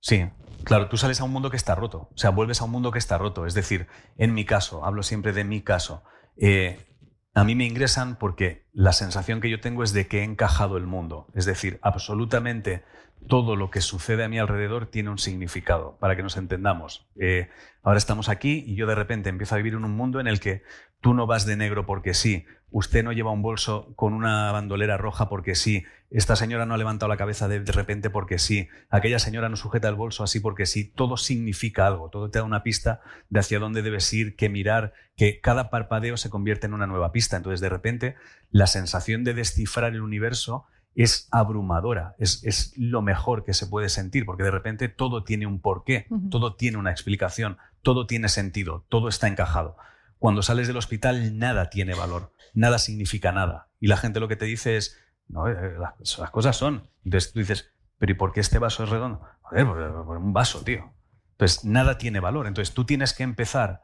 [0.00, 0.24] Sí,
[0.64, 2.90] claro, tú sales a un mundo que está roto, o sea, vuelves a un mundo
[2.90, 3.44] que está roto.
[3.44, 3.86] Es decir,
[4.16, 6.04] en mi caso, hablo siempre de mi caso,
[6.36, 6.86] eh,
[7.34, 10.76] a mí me ingresan porque la sensación que yo tengo es de que he encajado
[10.76, 11.28] el mundo.
[11.34, 12.82] Es decir, absolutamente
[13.28, 17.06] todo lo que sucede a mi alrededor tiene un significado, para que nos entendamos.
[17.18, 17.48] Eh,
[17.82, 20.40] ahora estamos aquí y yo de repente empiezo a vivir en un mundo en el
[20.40, 20.62] que
[21.00, 24.96] tú no vas de negro porque sí, usted no lleva un bolso con una bandolera
[24.96, 29.18] roja porque sí, esta señora no ha levantado la cabeza de, repente porque sí, aquella
[29.18, 32.62] señora no sujeta el bolso así porque sí, todo significa algo, todo te da una
[32.62, 36.86] pista de hacia dónde debes ir, qué mirar, que cada parpadeo se convierte en una
[36.86, 37.36] nueva pista.
[37.36, 38.16] Entonces, de repente,
[38.50, 44.26] la sensación de descifrar el universo es abrumadora, es, lo mejor que se puede sentir,
[44.26, 49.08] porque de repente todo tiene un porqué, todo tiene una explicación, todo tiene sentido, todo
[49.08, 49.76] está encajado.
[50.18, 53.68] Cuando sales del hospital nada tiene valor, nada significa nada.
[53.78, 54.98] Y la gente lo que te dice es,
[55.28, 56.88] no, eh, las, cosas son.
[57.04, 59.22] Entonces tú dices, pero ¿y por qué este vaso es redondo?
[59.42, 60.92] Joder, por, un vaso, tío.
[61.32, 62.46] Entonces nada tiene valor.
[62.46, 63.82] Entonces tú tienes que empezar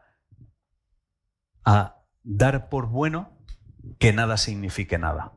[1.65, 3.33] a dar por bueno
[3.99, 5.33] que nada signifique nada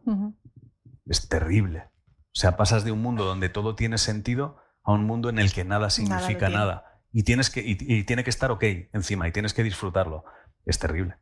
[1.09, 1.89] es terrible.
[2.27, 5.51] O sea, pasas de un mundo donde todo tiene sentido a un mundo en el
[5.51, 6.85] que nada significa nada.
[7.11, 10.23] Y, tienes que, y, tiene que estar ok encima y tienes que disfrutarlo.
[10.65, 11.15] Es terrible.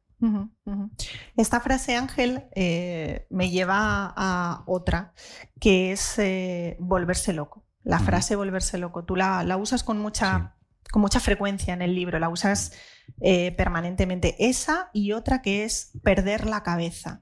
[1.35, 5.13] Esta frase, Ángel, eh, me lleva a otra,
[5.59, 7.65] que es eh, volverse loco.
[7.83, 9.05] La frase volverse loco.
[9.05, 10.57] Tú la, usas con mucha,
[10.91, 12.73] con mucha frecuencia en el libro, la usas
[13.21, 14.35] eh, permanentemente.
[14.39, 17.21] Esa y otra que es perder la cabeza.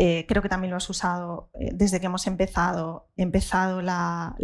[0.00, 4.36] Eh, creo que también lo has usado eh, desde que hemos empezado, empezado la,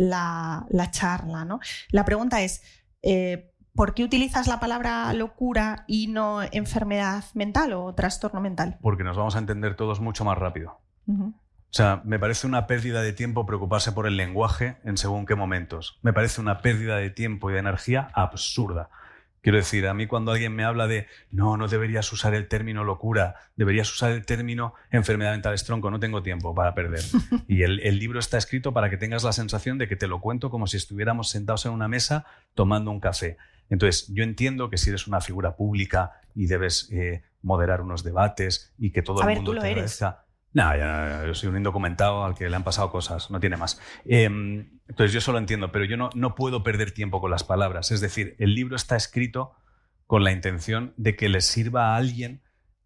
[0.90, 1.44] charla.
[1.44, 1.60] ¿no?
[1.90, 2.60] La pregunta es,
[3.02, 8.78] eh, ¿por qué utilizas la palabra locura y no enfermedad mental o trastorno mental?
[8.82, 10.80] Porque nos vamos a entender todos mucho más rápido.
[11.06, 11.32] O
[11.70, 16.00] sea, me parece una pérdida de tiempo preocuparse por el lenguaje en según qué momentos.
[16.02, 18.90] Me parece una pérdida de tiempo y de energía absurda.
[19.44, 22.83] Quiero decir, a mí cuando alguien me habla de no, no deberías usar el término
[22.83, 27.02] locura, deberías usar el término enfermedad mental tronco, no tengo tiempo para perder.
[27.46, 30.48] Y el, libro está escrito para que tengas la sensación de que te lo cuento
[30.48, 33.37] como si estuviéramos sentados en una mesa tomando un café.
[33.68, 38.72] Entonces, yo entiendo que si eres una figura pública y debes eh, moderar unos debates
[38.78, 40.23] y que todo el mundo te agradezca,
[40.54, 43.80] no, yo soy un indocumentado al que le han pasado cosas, no tiene más.
[44.04, 47.90] Em, entonces yo solo entiendo, pero yo no, no puedo perder tiempo con las palabras.
[47.90, 49.52] Es decir, el libro está escrito
[50.06, 52.42] con la intención de que le sirva a alguien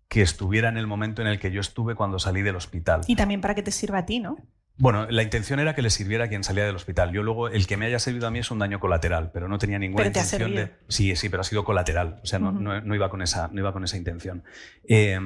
[0.08, 3.02] que estuviera en el momento en el que yo estuve cuando salí del hospital.
[3.06, 4.38] Y también para que te sirva a ti, ¿no?
[4.78, 7.12] Bueno, la intención era que le sirviera a quien salía del hospital.
[7.12, 9.58] Yo luego, el que me haya servido a mí es un daño colateral, pero no
[9.58, 10.72] tenía ninguna intención de...
[10.88, 12.20] Sí, sí, pero ha sido colateral.
[12.22, 14.44] O sea, no, no, iba, con esa, no iba con esa intención.
[14.88, 15.18] Eh,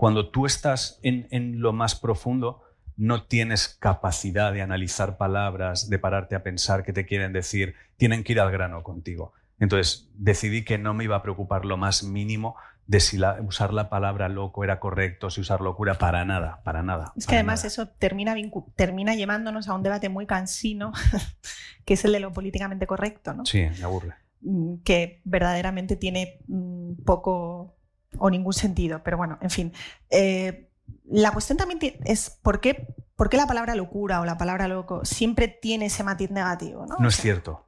[0.00, 2.62] cuando tú estás en, lo más profundo,
[2.96, 8.24] no tienes capacidad de analizar palabras, de pararte a pensar qué te quieren decir, tienen
[8.24, 9.34] que ir al grano contigo.
[9.58, 13.90] Entonces decidí que no me iba a preocupar lo más mínimo de si usar la
[13.90, 17.12] palabra loco era correcto, si usar locura, para nada, para nada.
[17.14, 18.34] Es que además eso termina,
[18.76, 20.94] termina llevándonos a un debate muy cansino,
[21.84, 23.44] que es el de lo políticamente correcto, ¿no?
[23.44, 24.14] Sí, me aburre.
[24.40, 27.76] Mm, que verdaderamente tiene mm, poco,
[28.18, 29.72] o ningún sentido, pero bueno, en fin.
[30.10, 30.68] Eh,
[31.04, 35.04] la cuestión también es por qué, por qué la palabra locura o la palabra loco
[35.04, 36.86] siempre tiene ese matiz negativo.
[36.86, 37.66] No, no es cierto.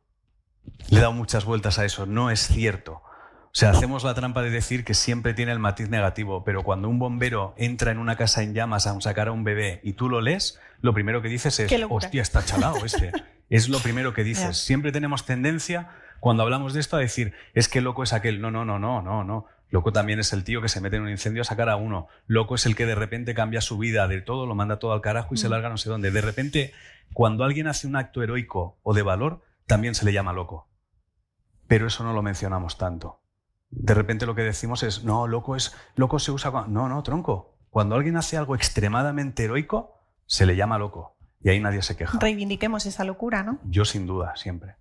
[0.90, 2.06] Le he dado muchas vueltas a eso.
[2.06, 3.02] No es cierto.
[3.54, 6.88] O sea, hacemos la trampa de decir que siempre tiene el matiz negativo, pero cuando
[6.88, 10.08] un bombero entra en una casa en llamas a sacar a un bebé y tú
[10.08, 13.12] lo lees, lo primero que dices es, hostia, está chalado este.
[13.50, 14.56] es lo primero que dices.
[14.56, 18.40] Siempre tenemos tendencia, cuando hablamos de esto, a decir, es que loco es aquel.
[18.40, 19.46] No, no, no, no, no, no.
[19.72, 22.06] Loco también es el tío que se mete en un incendio a sacar a uno.
[22.26, 25.00] Loco es el que de repente cambia su vida de todo, lo manda todo al
[25.00, 25.50] carajo y se mm.
[25.50, 26.10] larga no sé dónde.
[26.10, 26.74] De repente,
[27.14, 30.68] cuando alguien hace un acto heroico o de valor, también se le llama loco.
[31.68, 33.22] Pero eso no lo mencionamos tanto.
[33.70, 36.70] De repente lo que decimos es, no, loco es, loco se usa cuando...
[36.70, 37.56] No, no, tronco.
[37.70, 39.94] Cuando alguien hace algo extremadamente heroico,
[40.26, 41.16] se le llama loco.
[41.40, 42.18] Y ahí nadie se queja.
[42.20, 43.58] Reivindiquemos esa locura, ¿no?
[43.64, 44.76] Yo sin duda, siempre.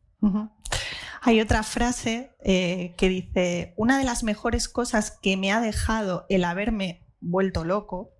[1.23, 6.25] Hay otra frase eh, que dice, una de las mejores cosas que me ha dejado
[6.29, 8.11] el haberme vuelto loco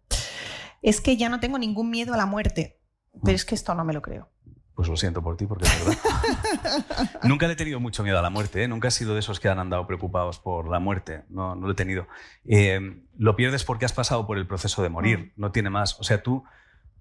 [0.83, 2.79] es que ya no tengo ningún miedo a la muerte.
[3.23, 4.29] Pero es que esto no me lo creo.
[4.75, 7.19] Pues lo siento por ti, porque es verdad.
[7.23, 8.67] nunca le he tenido mucho miedo a la muerte, ¿eh?
[8.67, 11.73] nunca he sido de esos que han andado preocupados por la muerte, no, no lo
[11.73, 12.07] he tenido.
[12.45, 15.41] Eh, lo pierdes porque has pasado por el proceso de morir, mm.
[15.41, 15.99] no tiene más.
[15.99, 16.43] O sea, tú,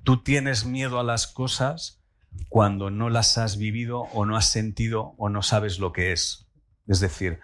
[0.03, 2.00] tú tienes miedo a las cosas
[2.49, 6.49] cuando no las has vivido o no has sentido o no sabes lo que es.
[6.87, 7.41] Es decir,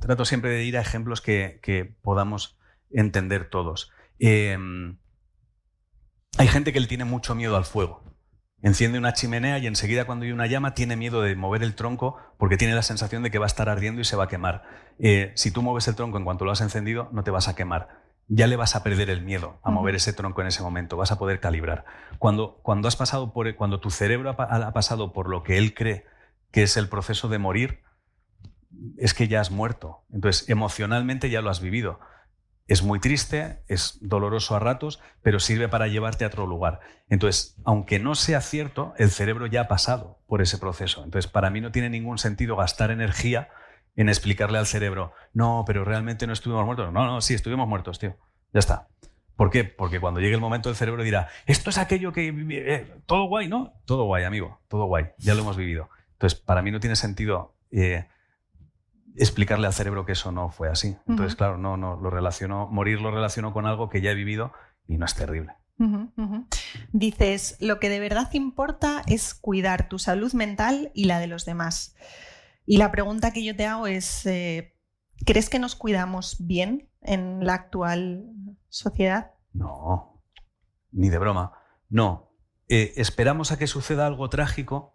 [0.00, 2.58] trato siempre de ir a ejemplos que, podamos
[2.90, 3.92] entender todos.
[4.18, 4.98] Em,
[6.38, 8.04] hay gente que le tiene mucho miedo al fuego.
[8.62, 12.16] Enciende una chimenea y enseguida cuando hay una llama tiene miedo de mover el tronco
[12.38, 14.64] porque tiene la sensación de que va a estar ardiendo y se va a quemar.
[14.98, 17.54] Eh, si tú mueves el tronco en cuanto lo has encendido, no te vas a
[17.54, 18.05] quemar.
[18.28, 21.12] Ya le vas a perder el miedo a mover ese tronco en ese momento, vas
[21.12, 21.84] a poder calibrar.
[22.18, 26.04] Cuando, cuando, has pasado por, cuando tu cerebro ha pasado por lo que él cree
[26.50, 27.82] que es el proceso de morir,
[28.96, 30.04] es que ya has muerto.
[30.12, 32.00] Entonces, emocionalmente ya lo has vivido.
[32.66, 36.80] Es muy triste, es doloroso a ratos, pero sirve para llevarte a otro lugar.
[37.08, 41.04] Entonces, aunque no sea cierto, el cerebro ya ha pasado por ese proceso.
[41.04, 43.50] Entonces, para mí no tiene ningún sentido gastar energía
[43.96, 46.92] en explicarle al cerebro, no, pero realmente no estuvimos muertos.
[46.92, 48.16] No, no, sí, estuvimos muertos, tío.
[48.52, 48.88] Ya está.
[49.36, 49.64] ¿Por qué?
[49.64, 52.28] Porque cuando llegue el momento el cerebro dirá, esto es aquello que...
[52.28, 53.74] Eh, todo guay, ¿no?
[53.84, 55.90] Todo guay, amigo, todo guay, ya lo hemos vivido.
[56.12, 58.06] Entonces, para mí no tiene sentido eh,
[59.16, 60.96] explicarle al cerebro que eso no fue así.
[61.06, 64.52] Entonces, claro, no, no, lo relaciono, morir lo relaciono con algo que ya he vivido
[64.86, 65.52] y no es terrible.
[66.92, 71.44] Dices, lo que de verdad importa es cuidar tu salud mental y la de los
[71.44, 71.94] demás.
[72.66, 74.76] Y la pregunta que yo te hago es, eh,
[75.24, 78.24] ¿crees que nos cuidamos bien en la actual
[78.68, 79.32] sociedad?
[79.52, 80.22] No,
[80.90, 81.52] ni de broma.
[81.88, 82.32] No.
[82.68, 84.92] Eh, esperamos a que suceda algo trágico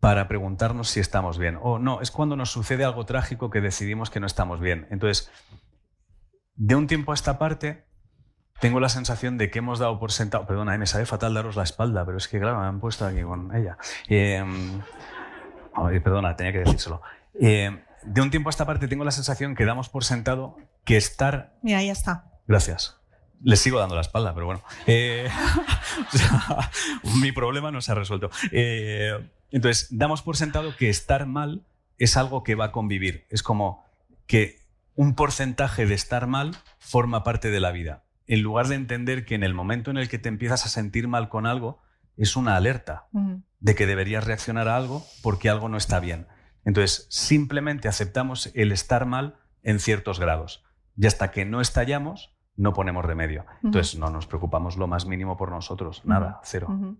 [0.00, 1.58] para preguntarnos si estamos bien.
[1.60, 4.88] O no, es cuando nos sucede algo trágico que decidimos que no estamos bien.
[4.90, 5.30] Entonces,
[6.54, 7.84] de un tiempo a esta parte,
[8.60, 10.46] tengo la sensación de que hemos dado por sentado.
[10.46, 13.22] Perdona, me sabe fatal daros la espalda, pero es que, claro, me han puesto aquí
[13.22, 13.76] con ella.
[16.02, 17.02] Perdona, tenía que decírselo.
[17.34, 20.96] Em, de un tiempo a esta parte, tengo la sensación que damos por sentado que
[20.96, 21.54] estar.
[21.62, 22.24] Mira, ya está.
[22.46, 22.96] Gracias.
[23.42, 24.62] Les sigo dando la espalda, pero bueno.
[24.86, 25.28] Eh,
[27.22, 28.30] mi problema no se ha resuelto.
[28.52, 29.12] Eh,
[29.50, 31.64] entonces, damos por sentado que estar mal
[31.98, 33.26] es algo que va a convivir.
[33.30, 33.84] Es como
[34.26, 34.60] que
[34.94, 38.04] un porcentaje de estar mal forma parte de la vida.
[38.26, 41.08] En lugar de entender que en el momento en el que te empiezas a sentir
[41.08, 41.80] mal con algo,
[42.16, 43.06] es una alerta
[43.60, 46.26] de que deberías reaccionar a algo porque algo no está bien.
[46.64, 50.64] Entonces, simplemente aceptamos el estar mal en ciertos grados.
[50.96, 53.46] Y hasta que no estallamos, no ponemos remedio.
[53.62, 56.96] Entonces, no nos preocupamos lo más mínimo por nosotros, nada, cero.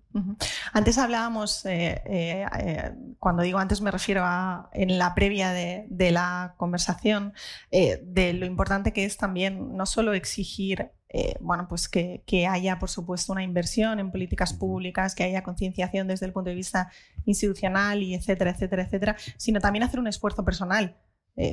[0.72, 6.10] Antes hablábamos, eh, eh, eh, cuando digo antes me refiero a en la previa de,
[6.10, 7.34] la conversación,
[7.70, 10.92] de lo importante que es también no solo exigir
[11.40, 16.06] bueno, pues que, que, haya, por supuesto, una inversión en políticas públicas, que haya concienciación
[16.06, 16.90] desde el punto de vista
[17.24, 20.96] institucional y etcétera, etcétera, etcétera, sino también hacer un esfuerzo personal,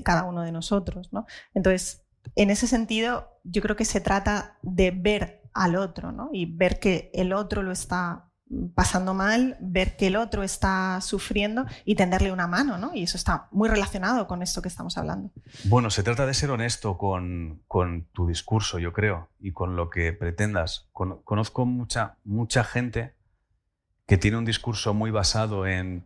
[0.04, 1.12] cada uno de nosotros.
[1.12, 1.26] ¿no?
[1.54, 6.30] Entonces, en ese sentido, yo creo que se trata de ver al otro ¿no?
[6.32, 8.27] y ver que el otro lo está
[8.76, 12.94] pasando mal, ver que el otro está sufriendo y tenderle una mano, ¿no?
[12.94, 15.32] Y eso está muy relacionado con esto que estamos hablando.
[15.66, 17.62] Bueno, se trata de ser honesto con,
[18.14, 20.88] tu discurso, yo creo, y con lo que pretendas.
[20.94, 23.14] conozco mucha, mucha gente
[24.06, 26.06] que tiene un discurso muy basado en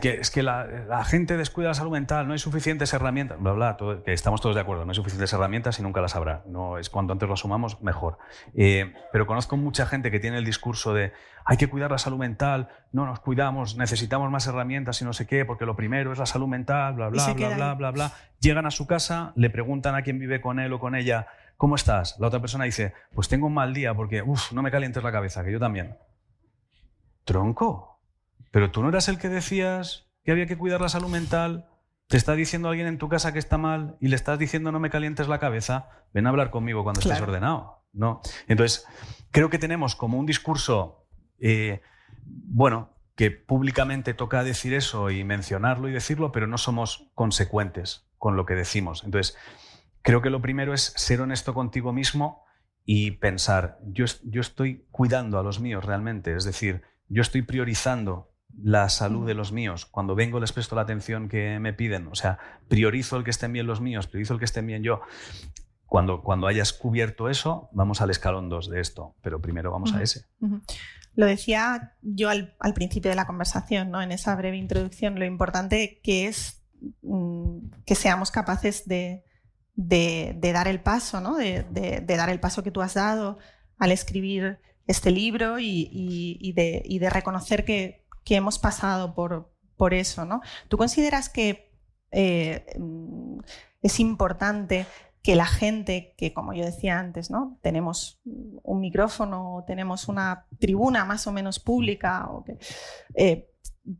[0.00, 3.76] que, es que la, gente descuida la salud mental, no hay suficientes herramientas, bla, bla,
[4.04, 6.42] que estamos todos de acuerdo, no hay suficientes herramientas y nunca las habrá.
[6.46, 8.18] No, es cuanto antes lo asumamos, mejor.
[8.54, 11.14] Eh, pero conozco mucha gente que tiene el discurso de
[11.46, 15.26] hay que cuidar la salud mental, no nos cuidamos, necesitamos más herramientas y no sé
[15.26, 18.12] qué, porque lo primero es la salud mental, bla, bla, bla, bla, bla, bla.
[18.40, 21.76] Llegan a su casa, le preguntan a quien vive con él o con ella, ¿cómo
[21.76, 22.16] estás?
[22.18, 25.10] La otra persona dice, pues tengo un mal día porque, uff, no me calientes la
[25.10, 25.96] cabeza, que yo también.
[27.24, 27.97] Tronco,
[28.50, 31.68] pero tú no eras el que decías que había que cuidar la salud mental.
[32.06, 34.80] Te está diciendo alguien en tu casa que está mal y le estás diciendo no
[34.80, 35.88] me calientes la cabeza.
[36.12, 37.84] Ven a hablar conmigo cuando estés ordenado.
[37.92, 38.20] No.
[38.46, 38.86] Entonces,
[39.30, 41.06] creo que tenemos como un discurso,
[41.38, 41.82] eh,
[42.24, 48.36] bueno, que públicamente toca decir eso y mencionarlo y decirlo, pero no somos consecuentes con
[48.36, 49.02] lo que decimos.
[49.04, 49.36] Entonces,
[50.02, 52.44] creo que lo primero es ser honesto contigo mismo
[52.84, 58.32] y pensar, yo, yo estoy cuidando a los míos realmente, es decir, yo estoy priorizando
[58.56, 59.86] la salud de los míos.
[59.86, 62.08] Cuando vengo les presto la atención que me piden.
[62.08, 65.00] O sea, priorizo el que estén bien los míos, priorizo el que estén bien yo.
[65.86, 70.02] Cuando, cuando hayas cubierto eso, vamos al escalón 2 de esto, pero primero vamos a
[70.02, 70.26] ese.
[71.14, 74.02] Lo decía yo al, principio de la conversación, ¿no?
[74.02, 76.62] en esa breve introducción, lo importante que es
[77.02, 79.24] mm, que seamos capaces de,
[79.74, 81.36] dar el paso, ¿no?
[81.36, 83.38] de, dar el paso que tú has dado
[83.78, 90.26] al escribir este libro y de reconocer que, que hemos pasado por, por eso.
[90.26, 90.42] ¿no?
[90.68, 91.72] ¿Tú consideras que
[92.10, 92.66] eh,
[93.80, 94.84] es importante
[95.22, 97.58] que la gente, que como yo decía antes, ¿no?
[97.62, 102.58] tenemos un micrófono, tenemos una tribuna más o menos pública, o que
[103.14, 103.50] eh,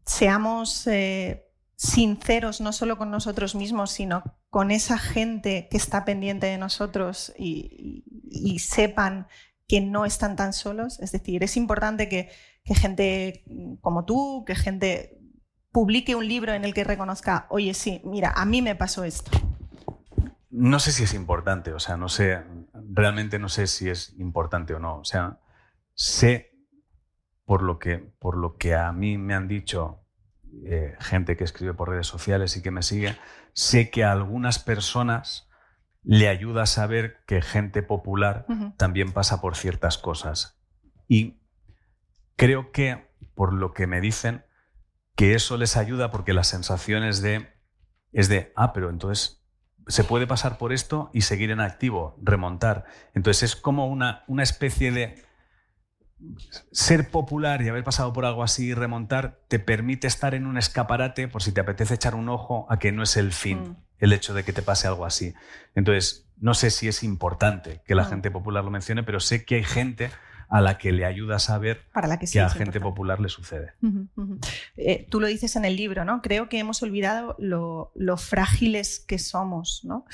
[0.05, 6.47] seamos eh, sinceros no solo con nosotros mismos, sino con esa gente que está pendiente
[6.47, 9.27] de nosotros y sepan
[9.69, 10.99] que no están tan solos.
[11.01, 12.31] Es decir, es importante que,
[12.69, 13.45] que gente
[13.81, 15.19] como tú, que gente
[15.73, 19.31] publique un libro en el que reconozca, oye, sí, mira, a mí me pasó esto.
[20.51, 22.43] No sé si es importante, o sea, no sé,
[22.75, 24.99] realmente no sé si es importante o no.
[24.99, 25.41] O sea,
[25.95, 26.53] sé
[27.47, 30.05] por lo que, por lo que a mí me han dicho
[30.67, 33.17] eh, gente que escribe por redes sociales y que me sigue,
[33.55, 35.49] sé que a algunas personas
[36.03, 40.61] le ayuda a saber que gente popular también pasa por ciertas cosas.
[41.09, 41.38] Y
[42.39, 44.45] creo que, por lo que me dicen,
[45.17, 47.53] que eso les ayuda porque la sensación es de,
[48.13, 49.45] es de, ah, pero entonces
[49.89, 52.85] se puede pasar por esto y seguir en activo, remontar.
[53.15, 55.25] Entonces es como una, una especie de
[56.71, 60.59] ser popular y haber pasado por algo así y remontar te permite estar en un
[60.59, 63.77] escaparate por si te apetece echar un ojo a que no es el fin mm.
[63.99, 65.35] el hecho de que te pase algo así.
[65.75, 68.09] Entonces, no sé si es importante que la mm.
[68.09, 70.11] gente popular lo mencione, pero sé que hay gente
[70.49, 73.73] a la que le ayuda a saber Para que, a gente popular le sucede.
[74.77, 76.23] Eh, tú lo dices en el libro, ¿no?
[76.23, 80.07] Creo que hemos olvidado lo, lo frágiles que somos, ¿no?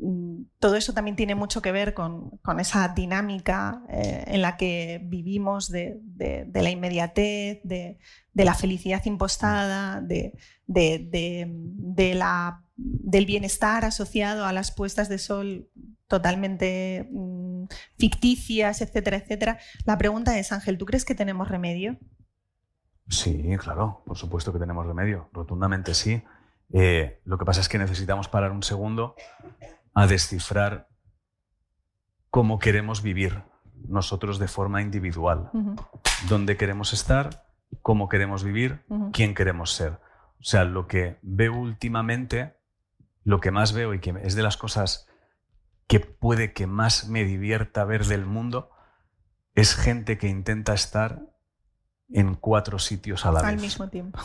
[0.00, 5.00] Mm, todo eso también tiene mucho que ver con, esa dinámica eh, en la que
[5.04, 6.00] vivimos de,
[6.52, 7.98] la inmediatez, de,
[8.34, 10.32] la felicidad impostada, de,
[12.14, 15.68] la, del bienestar asociado a las puestas de sol
[16.06, 17.64] totalmente mm,
[17.98, 19.58] ficticias, etcétera, etcétera.
[19.84, 21.98] La pregunta es, Ángel, ¿tú crees que tenemos remedio?
[23.08, 26.22] Sí, claro, por supuesto que tenemos remedio, rotundamente sí.
[26.72, 29.16] Eh, lo que pasa es que necesitamos parar un segundo
[29.94, 30.88] a descifrar
[32.30, 33.42] cómo queremos vivir
[33.88, 35.50] nosotros de forma individual,
[36.28, 37.46] dónde queremos estar,
[37.82, 40.00] cómo queremos vivir, quién queremos ser.
[40.40, 42.57] O sea, lo que veo últimamente,
[43.28, 45.06] lo que más veo y que es de las cosas
[45.86, 48.70] que puede que más me divierta ver del mundo,
[49.54, 51.20] es gente que intenta estar
[52.08, 53.50] en cuatro sitios a la vez.
[53.50, 54.18] Al mismo tiempo.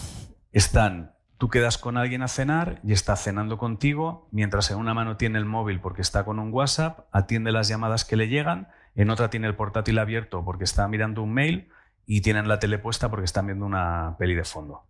[0.53, 5.17] Están Tú quedas con alguien a cenar y está cenando contigo, mientras en una mano
[5.17, 9.09] tiene el móvil porque está con un WhatsApp, atiende las llamadas que le llegan, en
[9.09, 11.69] otra tiene el portátil abierto porque está mirando un mail
[12.05, 14.87] y tienen la tele puesta porque están viendo una peli de fondo.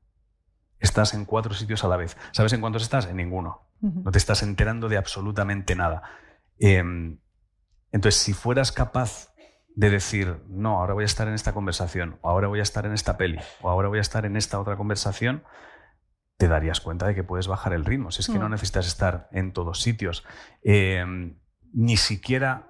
[0.79, 2.15] Estás en cuatro sitios a la vez.
[2.33, 3.07] ¿Sabes en cuántos estás?
[3.07, 3.72] En ninguno.
[3.83, 6.03] No te estás enterando de absolutamente nada.
[6.57, 7.19] Em,
[7.91, 9.33] entonces, si fueras capaz
[9.75, 12.85] de decir, no, ahora voy a estar en esta conversación, o ahora voy a estar
[12.85, 15.43] en esta peli, o ahora voy a estar en esta otra conversación,
[16.37, 18.11] te darías cuenta de que puedes bajar el ritmo.
[18.11, 18.51] Si es que no mm.
[18.51, 20.25] necesitas estar en todos sitios.
[20.63, 21.37] Em,
[21.73, 22.69] ni siquiera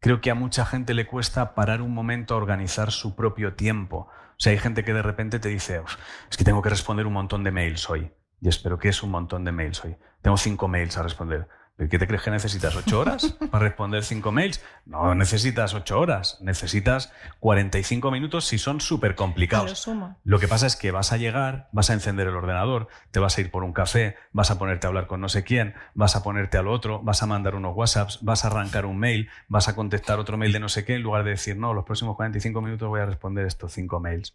[0.00, 4.08] creo que a mucha gente le cuesta parar un momento a organizar su propio tiempo.
[4.08, 5.82] O sea, hay gente que de repente te dice,
[6.30, 8.12] es que tengo que responder un montón de mails hoy.
[8.40, 9.96] Y espero que es un montón de mails hoy.
[10.22, 11.48] Tengo cinco mails a responder.
[11.88, 12.76] ¿Qué te crees que necesitas?
[12.76, 14.62] ¿Ocho horas para responder cinco mails?
[14.84, 19.88] No necesitas ocho horas, necesitas 45 minutos si son súper complicados.
[20.22, 23.38] Lo que pasa es que vas a llegar, vas a encender el ordenador, te vas
[23.38, 26.16] a ir por un café, vas a ponerte a hablar con no sé quién, vas
[26.16, 29.68] a ponerte al otro, vas a mandar unos WhatsApps, vas a arrancar un mail, vas
[29.68, 32.14] a contestar otro mail de no sé qué, en lugar de decir, no, los próximos
[32.16, 34.34] 45 minutos voy a responder estos cinco mails.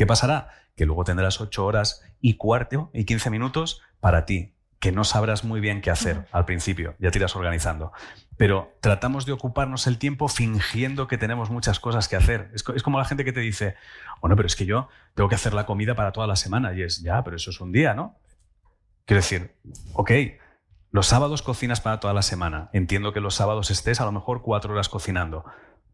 [0.00, 0.48] ¿Qué pasará?
[0.76, 5.44] Que luego tendrás ocho horas y cuarto y 15 minutos para ti, que no sabrás
[5.44, 7.92] muy bien qué hacer al principio, ya te irás organizando.
[8.38, 12.50] Pero tratamos de ocuparnos el tiempo fingiendo que tenemos muchas cosas que hacer.
[12.54, 13.74] Es, como la gente que te dice,
[14.22, 16.72] bueno, pero es que yo tengo que hacer la comida para toda la semana.
[16.72, 18.16] Y es, ya, pero eso es un día, ¿no?
[19.04, 19.54] Quiero decir,
[19.92, 20.12] ok,
[20.92, 22.70] los sábados cocinas para toda la semana.
[22.72, 25.44] Entiendo que los sábados estés a lo mejor cuatro horas cocinando,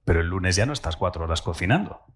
[0.04, 2.06] pero el lunes ya no estás cuatro horas cocinando.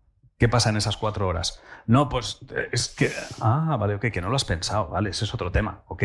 [0.41, 1.61] ¿Qué pasa en esas cuatro horas?
[1.87, 2.39] No, pues
[2.73, 3.13] es que...
[3.41, 6.03] Ah, vale, ok, que no lo has pensado, vale, ese es otro tema, ok.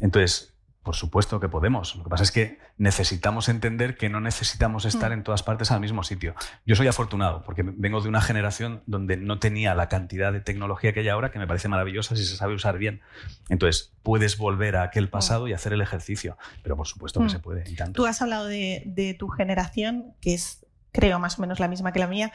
[0.00, 1.94] Entonces, por supuesto que podemos.
[1.94, 5.14] Lo que pasa es que necesitamos entender que no necesitamos estar mm.
[5.14, 6.34] en todas partes al mismo sitio.
[6.66, 10.92] Yo soy afortunado porque vengo de una generación donde no tenía la cantidad de tecnología
[10.92, 13.00] que hay ahora, que me parece maravillosa si se sabe usar bien.
[13.48, 15.10] Entonces, puedes volver a aquel mm.
[15.10, 17.30] pasado y hacer el ejercicio, pero por supuesto que mm.
[17.30, 17.64] se puede.
[17.92, 22.00] Tú has hablado de, tu generación, que es, creo, más o menos la misma que
[22.00, 22.32] la mía.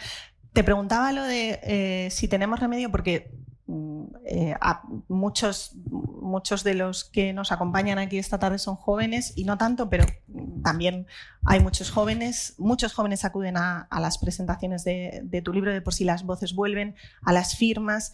[0.57, 3.29] Te preguntaba lo de eh, si tenemos remedio, porque
[4.25, 4.55] eh,
[5.07, 9.87] muchos, muchos de los que nos acompañan aquí esta tarde son jóvenes y no tanto,
[9.87, 10.05] pero
[10.63, 11.05] también
[11.45, 12.55] hay muchos jóvenes.
[12.57, 16.95] Muchos jóvenes acuden a, las presentaciones de, tu libro de Por si las voces vuelven,
[17.21, 18.13] a las firmas.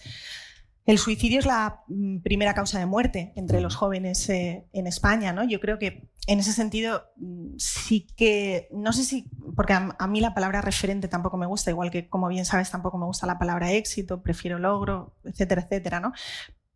[0.86, 5.32] El suicidio es la mm, primera causa de muerte entre los jóvenes eh, en España,
[5.32, 5.44] ¿no?
[5.44, 10.20] Yo creo que en ese sentido mm, sí que, no sé si, porque a, mí
[10.20, 13.40] la palabra referente tampoco me gusta, igual que como bien sabes tampoco me gusta la
[13.40, 16.14] palabra éxito, prefiero logro, etcétera, etcétera, ¿no?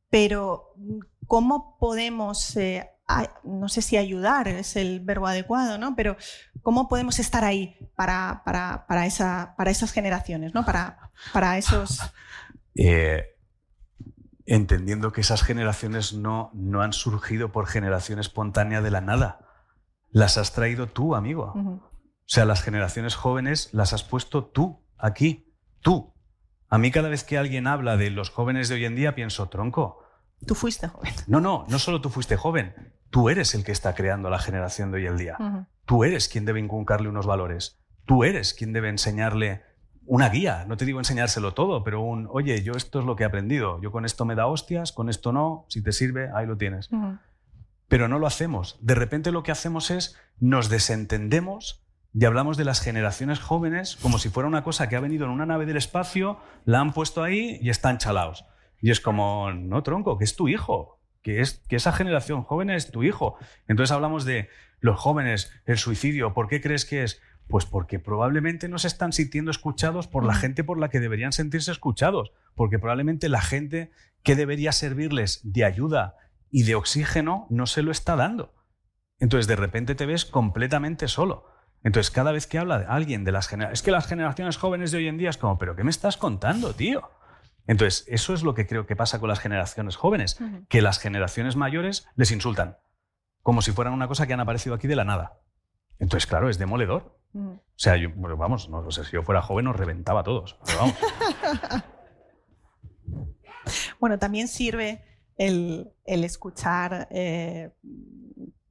[0.10, 2.90] Pero mm, ¿cómo podemos, eh,
[3.44, 5.96] no sé si ayudar es el verbo adecuado, ¿no?
[5.96, 6.18] Pero
[6.68, 10.66] ¿Cómo podemos estar ahí para, para, esa, para esas generaciones, ¿no?
[10.66, 12.02] para, para esos...
[12.80, 13.37] Eh,
[14.48, 19.40] entendiendo que esas generaciones no, no han surgido por generación espontánea de la nada.
[20.10, 21.54] Las has traído tú, amigo.
[21.56, 21.90] O
[22.26, 26.14] sea, las generaciones jóvenes las has puesto tú, aquí, tú.
[26.70, 29.50] A mí cada vez que alguien habla de los jóvenes de hoy en día pienso,
[29.50, 30.00] tronco.
[30.46, 31.14] Tú fuiste joven.
[31.28, 32.96] No, no, no solo tú fuiste joven.
[33.10, 35.68] Tú eres el que está creando la generación de hoy en día.
[35.86, 37.82] Tú eres quien debe inculcarle unos valores.
[38.06, 39.64] Tú eres quien debe enseñarle
[40.08, 43.24] una guía, no te digo enseñárselo todo, pero un, oye, yo esto es lo que
[43.24, 46.48] he aprendido, yo con esto me da hostias, con esto no, si te sirve, ahí
[46.48, 46.90] lo tienes.
[47.88, 48.78] Pero no lo hacemos.
[48.82, 51.84] De repente lo que hacemos es nos desentendemos
[52.14, 55.32] y hablamos de las generaciones jóvenes como si fuera una cosa que ha venido en
[55.32, 58.46] una nave del espacio, la han puesto ahí y están chalaos.
[58.82, 62.70] Y es como, no, tronco, que es tu hijo, que, es, que esa generación joven
[62.70, 63.38] es tu hijo.
[63.68, 64.50] Entonces hablamos de
[64.80, 67.22] los jóvenes, el suicidio, ¿por qué crees que es?
[67.48, 71.32] Pues porque probablemente no se están sintiendo escuchados por la gente por la que deberían
[71.32, 73.92] sentirse escuchados, porque probablemente la gente
[74.24, 76.16] que debería servirles de ayuda
[76.52, 78.54] y de oxígeno no se lo está dando.
[79.20, 81.46] Entonces de repente te ves completamente solo.
[81.84, 84.98] Entonces cada vez que habla alguien de las generaciones, es que las generaciones jóvenes de
[84.98, 87.10] hoy en día es como, pero ¿qué me estás contando, tío?
[87.66, 90.38] Entonces eso es lo que creo que pasa con las generaciones jóvenes,
[90.70, 92.78] que las generaciones mayores les insultan,
[93.42, 95.40] como si fueran una cosa que han aparecido aquí de la nada.
[96.00, 97.18] Entonces, claro, es demoledor.
[97.38, 97.50] Mm.
[97.50, 100.58] O sea, yo, vamos, no, sé, si yo fuera joven nos reventaba a todos.
[104.00, 105.04] bueno, también sirve
[105.38, 107.72] el, escuchar, eh,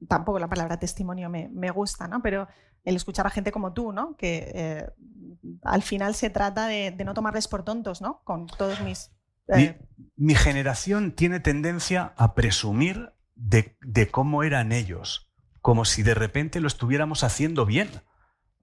[0.09, 2.21] tampoco la palabra testimonio me, gusta, ¿no?
[2.21, 2.49] Pero
[2.83, 4.17] el escuchar a gente como tú, ¿no?
[4.17, 4.89] Que eh,
[5.63, 8.21] al final se trata de, no tomarles por tontos, ¿no?
[8.25, 9.11] Con todos mis...
[9.47, 9.79] Eh,
[10.17, 16.67] mi, generación tiene tendencia a presumir de cómo eran ellos, como si de repente lo
[16.67, 17.87] estuviéramos haciendo bien.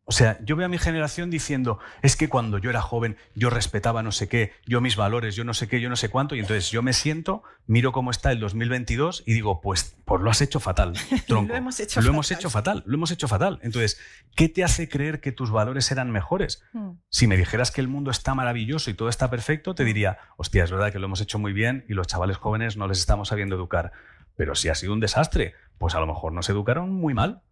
[0.07, 3.48] O sea, yo veo a mi generación diciendo, es que cuando yo era joven yo
[3.48, 6.34] respetaba no sé qué, yo mis valores, yo no sé qué, yo no sé cuánto,
[6.34, 10.30] y entonces yo me siento, miro cómo está el 2022 y digo, pues, pues lo
[10.30, 10.92] has hecho fatal,
[11.26, 11.48] tronco.
[11.48, 12.14] lo hemos hecho lo fatal.
[12.14, 13.59] hemos hecho fatal, lo hemos hecho fatal.
[13.62, 13.98] Entonces,
[14.36, 16.62] ¿qué te hace creer que tus valores eran mejores?
[16.74, 16.98] Hmm.
[17.09, 20.64] Si me dijeras que el mundo está maravilloso y todo está perfecto, te diría, hostia,
[20.64, 23.28] es verdad que lo hemos hecho muy bien y los chavales jóvenes no les estamos
[23.28, 23.92] sabiendo educar.
[24.36, 27.42] Pero si ha sido un desastre, pues a lo mejor nos educaron muy mal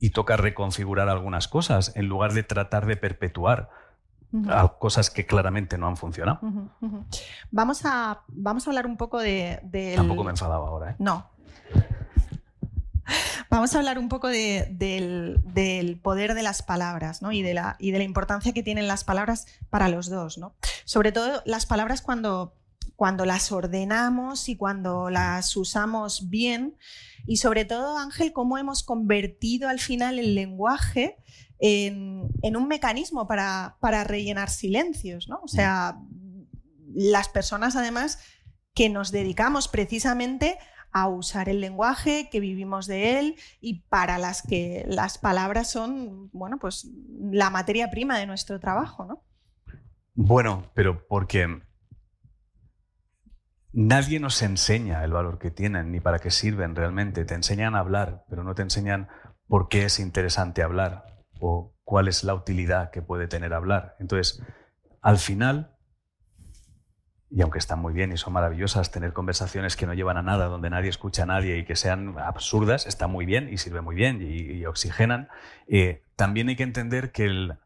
[0.00, 3.68] y toca reconfigurar algunas cosas en lugar de tratar de perpetuar
[4.78, 6.40] cosas que claramente no han funcionado.
[7.50, 9.60] vamos, a, vamos a hablar un poco de...
[9.94, 10.92] Tampoco me enfadaba ahora.
[10.92, 10.96] ¿eh?
[10.98, 11.28] No.
[13.50, 17.32] Vamos a hablar un poco del, poder de las palabras ¿no?
[17.32, 20.38] y, de la, y de la importancia que tienen las palabras para los dos.
[20.38, 20.54] ¿no?
[20.84, 22.54] Sobre todo las palabras cuando,
[22.94, 26.76] cuando las ordenamos y cuando las usamos bien
[27.26, 31.16] y sobre todo, Ángel, cómo hemos convertido al final el lenguaje
[31.58, 35.40] en, un mecanismo para, rellenar silencios, ¿no?
[35.42, 35.98] O sea,
[36.92, 38.18] las personas además
[38.74, 40.58] que nos dedicamos precisamente
[40.92, 46.30] a usar el lenguaje, que vivimos de él y para las que las palabras son,
[46.32, 46.88] bueno, pues
[47.20, 49.22] la materia prima de nuestro trabajo, ¿no?
[50.14, 51.62] Bueno, pero porque
[53.72, 57.24] Nadie nos enseña el valor que tienen ni para qué sirven realmente.
[57.24, 59.08] Te enseñan a hablar, pero no te enseñan
[59.46, 61.06] por qué es interesante hablar
[61.38, 63.96] o cuál es la utilidad que puede tener hablar.
[64.00, 64.42] Entonces,
[65.00, 65.76] al final,
[67.30, 70.46] y aunque están muy bien y son maravillosas, tener conversaciones que no llevan a nada,
[70.46, 73.94] donde nadie escucha a nadie y que sean absurdas, está muy bien y sirve muy
[73.94, 75.28] bien y, oxigenan,
[75.68, 77.58] eh, también hay que entender que, el,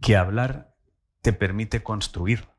[0.00, 0.74] que hablar
[1.22, 2.51] te permite construir.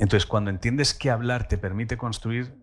[0.00, 2.56] Entonces, cuando entiendes que hablar te permite construir,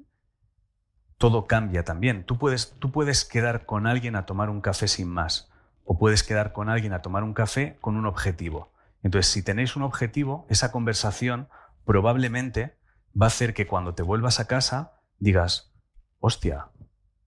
[1.20, 2.26] todo cambia también.
[2.26, 5.52] Tú puedes, tú puedes quedar con alguien a tomar un café sin más,
[5.84, 8.74] o puedes quedar con alguien a tomar un café con un objetivo.
[9.04, 11.48] Entonces, si tenéis un objetivo, esa conversación
[11.86, 12.76] probablemente
[13.10, 15.72] va a hacer que cuando te vuelvas a casa digas,
[16.20, 16.70] hostia,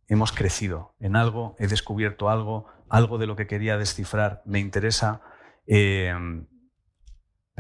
[0.08, 5.20] hemos crecido en algo, he descubierto algo, algo de lo que quería descifrar me interesa.
[5.68, 6.12] Eh,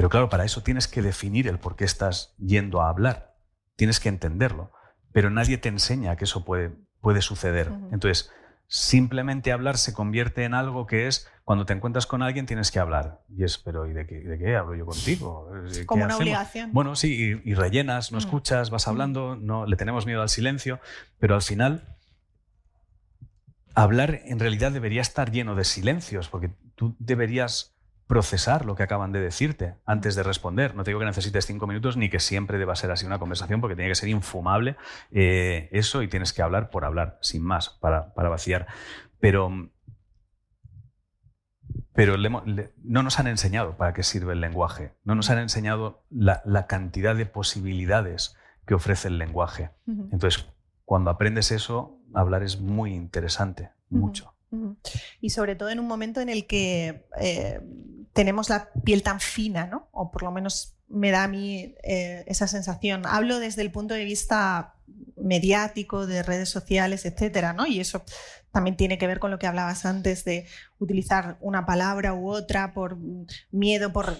[0.00, 3.36] pero claro, para eso tienes que definir el por qué estás yendo a hablar.
[3.76, 4.72] Tienes que entenderlo.
[5.12, 6.72] Pero nadie te enseña que eso puede,
[7.02, 7.70] puede suceder.
[7.92, 8.30] Entonces,
[8.66, 12.78] simplemente hablar se convierte en algo que es cuando te encuentras con alguien tienes que
[12.78, 13.20] hablar.
[13.28, 15.52] Y es, pero ¿y de qué, de qué hablo yo contigo?
[15.84, 16.72] Como una obligación.
[16.72, 20.80] Bueno, sí, y, rellenas, no escuchas, vas hablando, no, le tenemos miedo al silencio,
[21.18, 21.98] pero al final
[23.74, 27.76] hablar en realidad debería estar lleno de silencios, porque tú deberías
[28.10, 30.74] procesar lo que acaban de decirte antes de responder.
[30.74, 33.60] No te digo que necesites cinco minutos ni que siempre deba ser así una conversación
[33.60, 34.74] porque tiene que ser infumable
[35.12, 38.66] eh, eso y tienes que hablar por hablar, sin más, para, vaciar.
[39.20, 39.70] Pero
[41.92, 46.66] pero no nos han enseñado para qué sirve el lenguaje, no nos han enseñado la,
[46.66, 48.34] cantidad de posibilidades
[48.66, 49.70] que ofrece el lenguaje.
[49.86, 50.48] Entonces,
[50.84, 54.34] cuando aprendes eso, hablar es muy interesante, mucho.
[55.20, 57.60] Y sobre todo en un momento en el que eh,
[58.12, 59.88] tenemos la piel tan fina, ¿no?
[59.92, 63.06] O por lo menos me da a mí eh, esa sensación.
[63.06, 64.74] Hablo desde el punto de vista
[65.16, 67.66] mediático, de redes sociales, etcétera, ¿no?
[67.66, 68.02] Y eso
[68.52, 70.46] también tiene que ver con lo que hablabas antes de
[70.78, 72.96] utilizar una palabra u otra por
[73.52, 74.18] miedo por,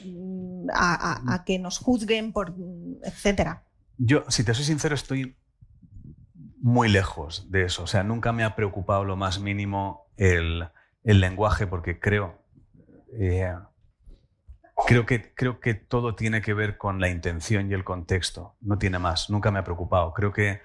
[0.72, 2.55] a, que nos juzguen, por
[3.03, 3.64] etcétera.
[3.99, 5.36] Yo, si te soy sincero, estoy
[6.61, 7.82] muy lejos de eso.
[7.82, 10.68] O sea, nunca me ha preocupado lo más mínimo el,
[11.03, 12.38] lenguaje porque creo,
[13.18, 13.53] eh,
[14.87, 18.55] creo, que, creo que todo tiene que ver con la intención y el contexto.
[18.61, 19.31] No tiene más.
[19.31, 20.12] Nunca me ha preocupado.
[20.12, 20.61] Creo que,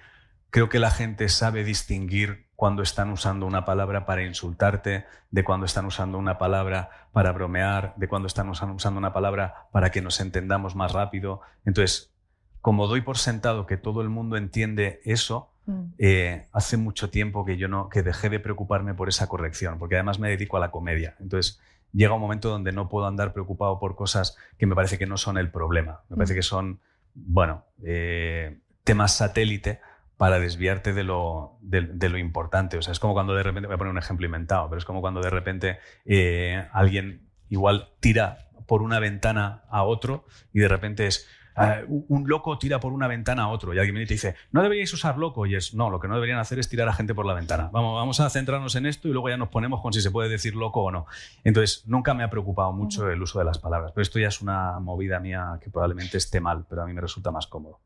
[0.50, 5.66] creo que la gente sabe distinguir cuando están usando una palabra para insultarte, de cuando
[5.66, 10.20] están usando una palabra para bromear, de cuando están usando una palabra para que nos
[10.20, 11.42] entendamos más rápido.
[11.66, 12.14] Entonces,
[12.62, 15.82] como doy por sentado que todo el mundo entiende eso, mm.
[15.98, 19.96] eh, hace mucho tiempo que yo no, que dejé de preocuparme por esa corrección, porque
[19.96, 21.14] además me dedico a la comedia.
[21.20, 21.60] Entonces,
[21.92, 25.16] llega un momento donde no puedo andar preocupado por cosas que me parece que no
[25.16, 26.02] son el problema.
[26.08, 26.36] Me parece mm.
[26.36, 26.80] que son,
[27.14, 29.80] bueno, eh, temas satélite
[30.16, 32.78] para desviarte de lo, de, lo, importante.
[32.78, 34.84] O sea, es como cuando de repente, voy a poner un ejemplo inventado, pero es
[34.84, 40.68] como cuando de repente eh, alguien igual tira por una ventana a otro y de
[40.68, 44.08] repente es, ah, un loco tira por una ventana a otro y alguien viene y
[44.08, 45.46] te dice, no deberíais usar loco.
[45.46, 47.70] Y es, no, lo que no deberían hacer es tirar a gente por la ventana.
[47.72, 50.28] Vamos, vamos a centrarnos en esto y luego ya nos ponemos con si se puede
[50.28, 51.06] decir loco o no.
[51.44, 54.40] Entonces, nunca me ha preocupado mucho el uso de las palabras, pero esto ya es
[54.40, 57.80] una movida mía que probablemente esté mal, pero a mí me resulta más cómodo.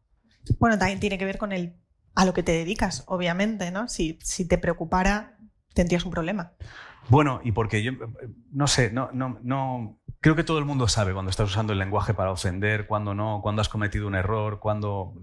[0.58, 1.74] Bueno, también tiene que ver con el
[2.14, 3.88] a lo que te dedicas, obviamente, ¿no?
[3.88, 5.38] Si, si te preocupara,
[5.74, 6.52] tendrías un problema.
[7.08, 7.92] Bueno, y porque yo,
[8.52, 11.78] no sé, no, no, no, creo que todo el mundo sabe cuando estás usando el
[11.78, 15.14] lenguaje para ofender, cuando no, cuando has cometido un error, cuando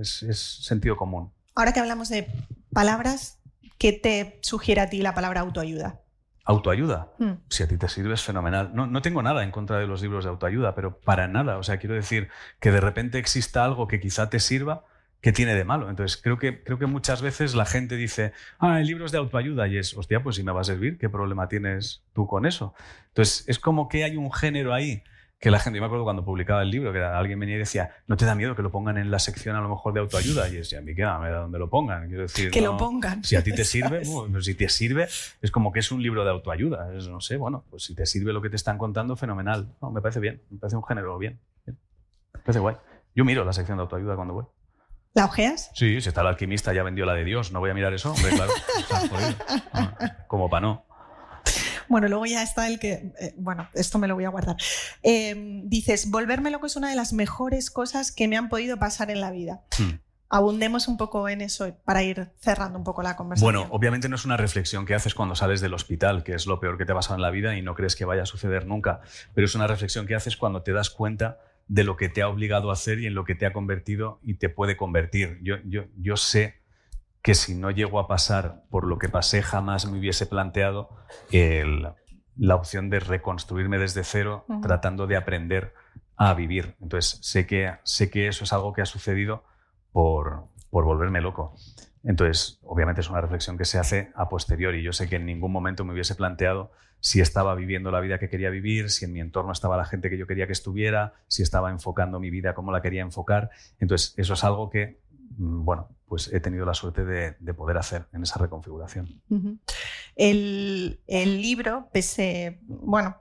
[0.00, 1.32] es, es sentido común.
[1.54, 2.28] Ahora que hablamos de
[2.72, 3.40] palabras,
[3.78, 6.00] ¿qué te sugiere a ti la palabra autoayuda?
[6.44, 7.12] Autoayuda.
[7.18, 7.34] Hmm.
[7.48, 8.72] Si a ti te sirve es fenomenal.
[8.74, 11.56] No, no, tengo nada en contra de los libros de autoayuda, pero para nada.
[11.58, 12.28] O sea, quiero decir
[12.58, 14.84] que de repente exista algo que quizá te sirva
[15.22, 15.88] ¿qué tiene de malo?
[15.88, 19.68] Entonces, creo que, creo que muchas veces la gente dice, ah, hay libros de autoayuda
[19.68, 22.74] y es, hostia, pues si me va a servir, ¿qué problema tienes tú con eso?
[23.08, 25.02] Entonces, es como que hay un género ahí
[25.38, 27.90] que la gente, yo me acuerdo cuando publicaba el libro, que alguien venía y decía,
[28.06, 30.48] ¿no te da miedo que lo pongan en la sección a lo mejor de autoayuda?
[30.48, 32.06] Y es, a mí qué me da donde lo pongan.
[32.06, 33.24] Quiero decir, que lo pongan.
[33.24, 34.04] Si a ti te sirve,
[34.40, 35.08] si te sirve,
[35.40, 36.92] es como que es un libro de autoayuda.
[37.08, 39.74] no sé, bueno, pues si te sirve lo que te están contando, fenomenal.
[39.82, 41.40] No, me parece bien, me parece un género bien.
[41.66, 41.76] bien.
[42.34, 42.76] Me parece guay.
[43.16, 44.44] Yo miro la sección de autoayuda cuando voy.
[45.14, 45.70] ¿La ojeas?
[45.74, 48.12] Sí, si está el alquimista ya vendió la de Dios, no voy a mirar eso,
[48.12, 48.52] hombre, claro.
[50.26, 50.86] Como para no.
[51.88, 54.56] Bueno, luego ya está el que, eh, bueno, esto me lo voy a guardar.
[55.02, 59.10] Em, dices, volverme loco es una de las mejores cosas que me han podido pasar
[59.10, 59.60] en la vida.
[59.78, 59.98] Hmm.
[60.30, 63.52] Abundemos un poco en eso para ir cerrando un poco la conversación.
[63.52, 66.58] Bueno, obviamente no es una reflexión que haces cuando sales del hospital, que es lo
[66.58, 68.66] peor que te ha pasado en la vida y no crees que vaya a suceder
[68.66, 69.02] nunca,
[69.34, 72.28] pero es una reflexión que haces cuando te das cuenta de lo que te ha
[72.28, 75.38] obligado a hacer y en lo que te ha convertido y te puede convertir.
[75.42, 76.62] Yo, yo, yo sé
[77.22, 80.90] que si no llego a pasar por lo que pasé, jamás me hubiese planteado
[82.36, 85.74] la opción de reconstruirme desde cero, tratando de aprender
[86.16, 86.76] a vivir.
[86.80, 89.44] Entonces, sé que, sé que eso es algo que ha sucedido
[89.92, 91.54] por, por volverme loco.
[92.04, 94.82] Entonces, obviamente es una reflexión que se hace a posteriori.
[94.82, 98.28] Yo sé que en ningún momento me hubiese planteado si estaba viviendo la vida que
[98.28, 101.42] quería vivir, si en mi entorno estaba la gente que yo quería que estuviera, si
[101.42, 103.50] estaba enfocando mi vida como la quería enfocar.
[103.80, 105.00] Entonces, eso es algo que,
[105.36, 109.20] mm, bueno, pues he tenido la suerte de, poder hacer en esa reconfiguración.
[110.14, 113.16] el, libro, pese, bueno,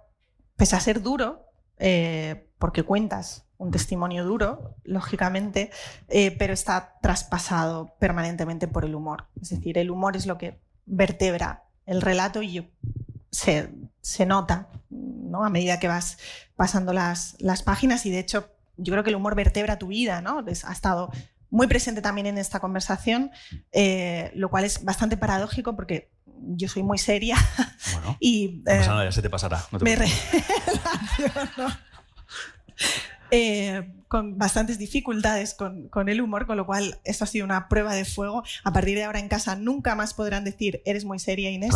[0.56, 1.46] pese a ser duro,
[1.80, 5.70] eh, porque cuentas un testimonio duro, lógicamente,
[6.10, 9.28] eh, pero está traspasado permanentemente por el humor.
[9.40, 12.72] Es decir, el humor es lo que vertebra el relato y
[13.30, 13.70] se,
[14.26, 15.46] nota ¿no?
[15.46, 16.18] a medida que vas
[16.56, 20.22] pasando las, las, páginas y de hecho yo creo que el humor vertebra tu vida,
[20.22, 20.40] ¿no?
[20.40, 21.12] ha estado
[21.52, 23.30] muy presente también en esta conversación,
[23.72, 27.38] eh, lo cual es bastante paradójico porque yo soy muy seria.
[27.94, 29.64] Bueno, y, no pasa nada, ya se te pasará.
[29.82, 29.98] me
[33.32, 37.94] Eh, con bastantes dificultades con, el humor, con lo cual esto ha sido una prueba
[37.94, 38.44] de fuego.
[38.66, 41.74] A partir de ahora en casa nunca más podrán decir, eres muy seria, Inés.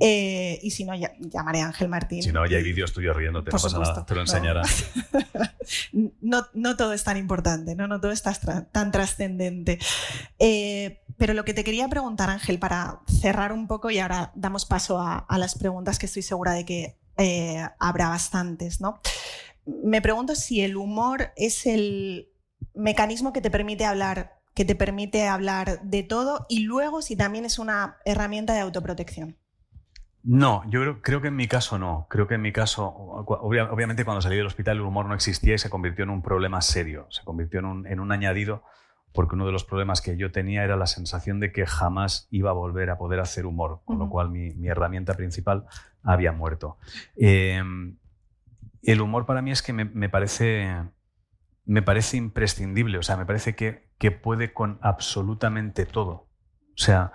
[0.00, 2.24] Eh, y si no, ya, llamaré a Ángel Martín.
[2.24, 4.62] Si no, ya hay vídeos tuyos riéndote, no pasa nada, te lo enseñará.
[6.20, 6.44] No.
[6.54, 9.78] no, todo es tan importante, no, no todo es tan trascendente.
[10.40, 14.66] Eh, pero lo que te quería preguntar, Ángel, para cerrar un poco y ahora damos
[14.66, 19.00] paso a, a las preguntas que estoy segura de que eh, habrá bastantes, ¿no?
[19.66, 22.28] Me pregunto si el humor es el
[22.74, 27.44] mecanismo que te permite hablar, que te permite hablar de todo y luego si también
[27.44, 29.36] es una herramienta de autoprotección.
[30.24, 32.06] No, yo creo, que en mi caso no.
[32.08, 35.58] Creo que en mi caso, obviamente cuando salí del hospital el humor no existía y
[35.58, 38.62] se convirtió en un problema serio, se convirtió en un, en un añadido
[39.12, 42.50] porque uno de los problemas que yo tenía era la sensación de que jamás iba
[42.50, 45.66] a volver a poder hacer humor, con lo cual mi, herramienta principal
[46.02, 46.78] había muerto.
[47.16, 47.96] Em,
[48.82, 50.84] el humor para mí es que me, parece,
[51.64, 56.28] me parece imprescindible, o sea, me parece que, que puede con absolutamente todo.
[56.74, 57.12] O sea,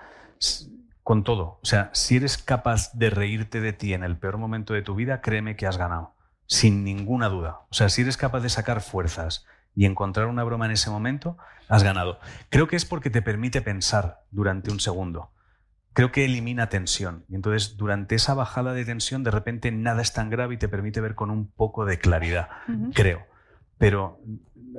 [1.03, 1.59] con todo.
[1.61, 4.95] O sea, si eres capaz de reírte de ti en el peor momento de tu
[4.95, 6.15] vida, créeme que has ganado,
[6.45, 7.61] sin ninguna duda.
[7.69, 9.45] O sea, si eres capaz de sacar fuerzas
[9.75, 11.37] y encontrar una broma en ese momento,
[11.69, 12.19] has ganado.
[12.49, 15.31] Creo que es porque te permite pensar durante un segundo.
[15.97, 17.25] Creo que elimina tensión.
[17.27, 20.69] Y entonces, durante esa bajada de tensión, de repente nada es tan grave y te
[20.69, 22.49] permite ver con un poco de claridad,
[22.93, 23.25] creo.
[23.79, 24.21] Pero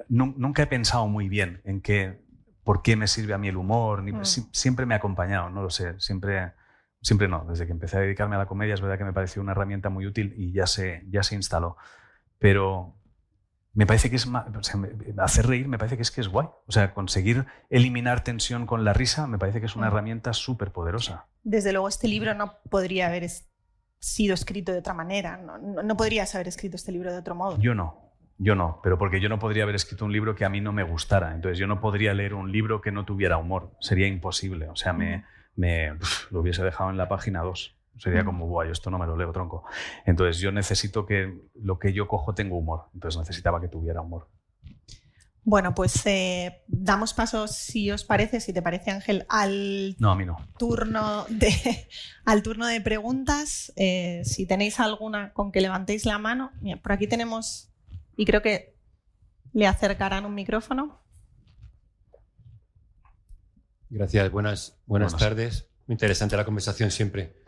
[0.09, 2.23] nunca he pensado muy bien en qué
[2.63, 4.25] por qué me sirve a mí el humor, ni, mm.
[4.53, 6.53] siempre me ha acompañado, no lo sé, siempre,
[7.03, 7.45] siempre no.
[7.49, 9.89] Desde que empecé a dedicarme a la comedia es verdad que me pareció una herramienta
[9.89, 11.79] muy útil y ya se, ya se instaló.
[12.39, 12.95] Pero
[13.75, 14.29] me parece que es
[15.19, 16.49] hacer reír me parece que es que es guay.
[16.67, 19.93] O sea, conseguir eliminar tensión con la risa me parece que es una mm.
[19.93, 21.27] herramienta súper poderosa.
[21.43, 23.29] Desde luego este libro no podría haber
[24.01, 27.59] sido escrito de otra manera, no, no podrías haber escrito este libro de otro modo.
[27.59, 28.09] Yo no,
[28.39, 30.73] yo no, pero porque yo no podría haber escrito un libro que a mí no
[30.73, 31.35] me gustara.
[31.35, 33.73] Entonces yo no podría leer un libro que no tuviera humor.
[33.81, 34.69] Sería imposible.
[34.69, 35.25] O sea, me,
[36.31, 37.77] lo hubiese dejado en la página 2.
[37.99, 39.65] Sería como, guay, esto no me lo leo, tronco.
[40.07, 42.87] Entonces yo necesito que lo que yo cojo tenga humor.
[42.95, 44.29] Entonces necesitaba que tuviera humor.
[45.45, 50.15] Bueno, pues eh, damos paso, si os parece, si te parece, Ángel, al no, a
[50.15, 50.37] mí no.
[50.59, 51.89] turno de
[52.27, 53.73] al turno de preguntas.
[53.77, 56.53] Eh, si tenéis alguna con que levantéis la mano.
[56.83, 57.73] por aquí tenemos
[58.15, 58.77] y creo que
[59.55, 61.01] le acercarán un micrófono.
[63.89, 65.71] Gracias, buenas, buenas, tardes.
[65.87, 67.43] Muy interesante la conversación siempre.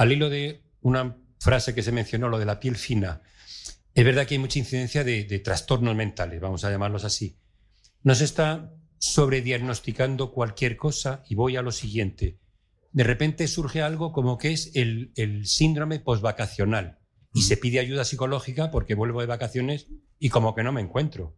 [0.00, 3.20] Al hilo de una frase que se mencionó, lo de la piel fina,
[3.92, 7.36] es verdad que hay mucha incidencia de, de trastornos mentales, vamos a llamarlos así.
[8.02, 12.38] Nos está sobrediagnosticando cualquier cosa y voy a lo siguiente.
[12.92, 17.00] De repente surge algo como que es el, el síndrome postvacacional
[17.34, 19.88] y se pide ayuda psicológica porque vuelvo de vacaciones
[20.18, 21.36] y como que no me encuentro.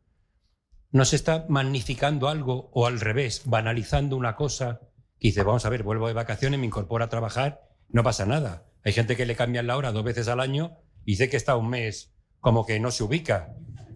[0.93, 4.83] ¿No se está magnificando algo o al revés, banalizando una cosa
[5.19, 8.65] y dice, vamos a ver, vuelvo de vacaciones, me incorporo a trabajar, no pasa nada?
[8.85, 11.57] Hay gente que le cambian la hora dos veces al año y dice que está
[11.57, 13.55] un mes como que no se ubica.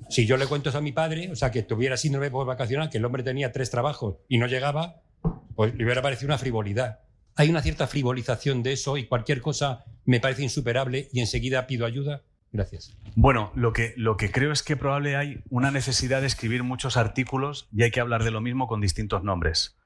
[0.09, 2.99] Si yo le cuento eso a mi padre, o sea, que tuviera síndrome vacacional, que
[2.99, 5.03] el hombre tenía tres trabajos y no llegaba,
[5.57, 7.01] pues le hubiera parecido una frivolidad.
[7.35, 11.85] Hay una cierta frivolización de eso y cualquier cosa me parece insuperable y enseguida pido
[11.87, 12.23] ayuda.
[12.53, 12.97] Gracias.
[13.17, 16.97] Bueno, lo que, lo que creo es que probable hay una necesidad de escribir muchos
[16.97, 19.77] artículos y hay que hablar de lo mismo con distintos nombres.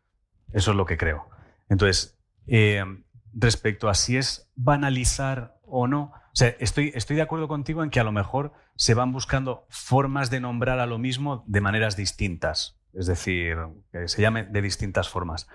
[0.52, 1.28] Eso es lo que creo.
[1.68, 2.84] Entonces, eh,
[3.32, 7.90] respecto a si es banalizar o no, o sea, estoy, estoy de acuerdo contigo en
[7.90, 11.96] que a lo mejor se van buscando formas de nombrar a lo mismo de maneras
[11.96, 12.80] distintas.
[12.92, 13.56] Es decir,
[13.92, 15.48] que se llame de distintas formas.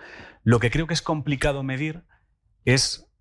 [0.43, 2.05] Lo que creo que es complicado medir
[2.63, 3.11] es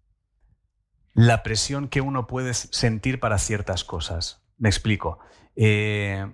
[1.14, 4.44] la presión que uno puede sentir para ciertas cosas.
[4.58, 5.20] Me explico.
[5.56, 6.32] Eh,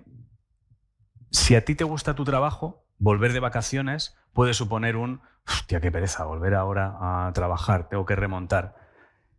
[1.29, 5.91] si a ti te gusta tu trabajo, volver de vacaciones puede suponer un, hostia, qué
[5.91, 8.75] pereza, volver ahora a trabajar, tengo que remontar.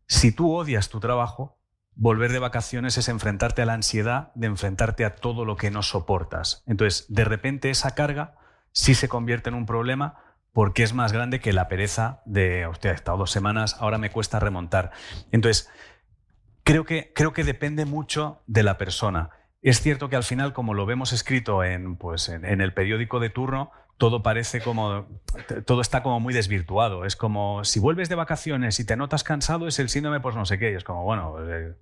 [0.07, 1.59] Si tú odias tu trabajo,
[1.95, 5.83] volver de vacaciones es enfrentarte a la ansiedad de enfrentarte a todo lo que no
[5.83, 6.63] soportas.
[6.67, 8.35] Entonces, de repente esa carga
[8.73, 10.19] sí se convierte en un problema
[10.53, 14.11] porque es más grande que la pereza de, hostia, he estado dos semanas, ahora me
[14.11, 14.91] cuesta remontar.
[15.31, 15.71] Entonces,
[16.63, 19.31] creo que, creo que depende mucho de la persona.
[19.63, 23.31] Es cierto que al final, como lo vemos escrito en, pues, en, el periódico de
[23.31, 23.71] turno,
[24.03, 25.07] todo parece como,
[25.65, 27.05] todo está como muy desvirtuado.
[27.05, 30.45] Es como, si vuelves de vacaciones y te notas cansado, es el síndrome, pues no
[30.45, 30.73] sé qué.
[30.73, 31.73] Y es como, bueno, eh,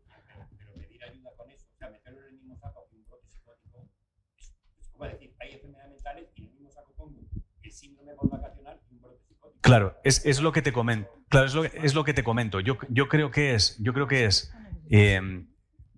[9.63, 11.11] Claro, es, lo que te comento.
[11.31, 12.61] Claro, es lo, es lo que te comento.
[12.61, 14.53] Yo, yo, creo que es, yo creo que es,
[14.91, 15.47] em,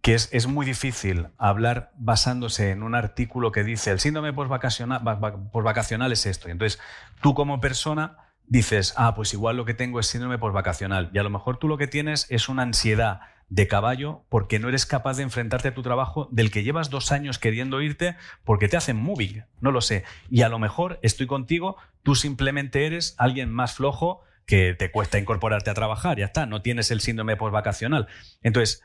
[0.03, 6.12] que es, es, muy difícil hablar basándose en un artículo que dice el síndrome vacacional
[6.12, 6.48] es esto.
[6.48, 6.80] Y entonces,
[7.20, 11.11] tú como persona dices, ah, pues igual lo que tengo es síndrome vacacional.
[11.14, 14.68] Y a lo mejor tú lo que tienes es una ansiedad de caballo porque no
[14.68, 18.68] eres capaz de enfrentarte a tu trabajo del que llevas dos años queriendo irte porque
[18.68, 20.05] te hacen moving, no lo sé.
[20.30, 25.18] Y a lo mejor estoy contigo, tú simplemente eres alguien más flojo que te cuesta
[25.18, 28.09] incorporarte a trabajar, ya está, no tienes el síndrome postvacacional.
[28.42, 28.82] Entonces,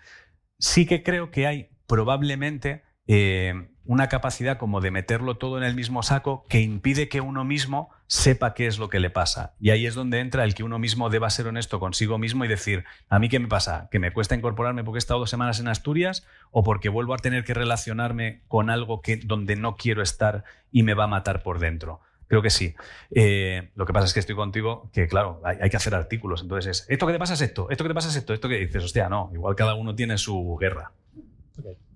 [0.59, 5.73] sí que creo que hay probablemente eh, una capacidad como de meterlo todo en el
[5.73, 9.55] mismo saco que impide que uno mismo sepa qué es lo que le pasa.
[9.59, 12.49] Y ahí es donde entra el que uno mismo deba ser honesto consigo mismo y
[12.49, 13.87] decir, ¿a mí qué me pasa?
[13.89, 17.17] ¿Que me cuesta incorporarme porque he estado dos semanas en Asturias o porque vuelvo a
[17.17, 21.41] tener que relacionarme con algo que, donde no quiero estar y me va a matar
[21.41, 22.01] por dentro?
[22.27, 22.75] Creo que sí.
[23.11, 26.41] Eh, lo que pasa es que estoy contigo, que claro, hay, que hacer artículos.
[26.41, 28.49] Entonces es, esto que te pasa es esto, esto que te pasa es esto, esto
[28.49, 30.91] que dices, hostia, no, igual cada uno tiene su guerra.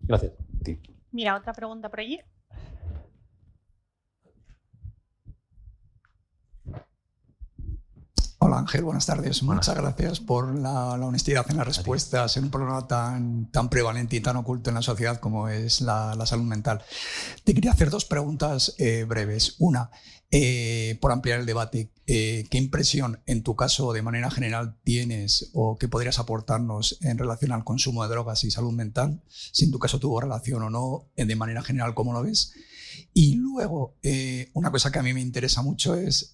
[0.03, 0.32] Gracias.
[1.11, 2.19] Mira, otra pregunta por allí.
[8.43, 9.43] Hola Ángel, buenas tardes.
[9.43, 14.19] Muchas gracias por la, honestidad en las respuestas en un problema tan, tan prevalente y
[14.19, 16.82] tan oculto en la sociedad como es la, salud mental.
[17.43, 19.57] Te quería hacer dos preguntas eh, breves.
[19.59, 19.91] Una,
[20.32, 25.51] eh, por ampliar el debate, eh, ¿qué impresión en tu caso de manera general tienes
[25.53, 29.21] o qué podrías aportarnos en relación al consumo de drogas y salud mental?
[29.27, 32.53] Si en tu caso tuvo relación o no, de manera general, ¿cómo lo ves?
[33.13, 33.97] Y luego,
[34.53, 36.34] una cosa que a mí me interesa mucho es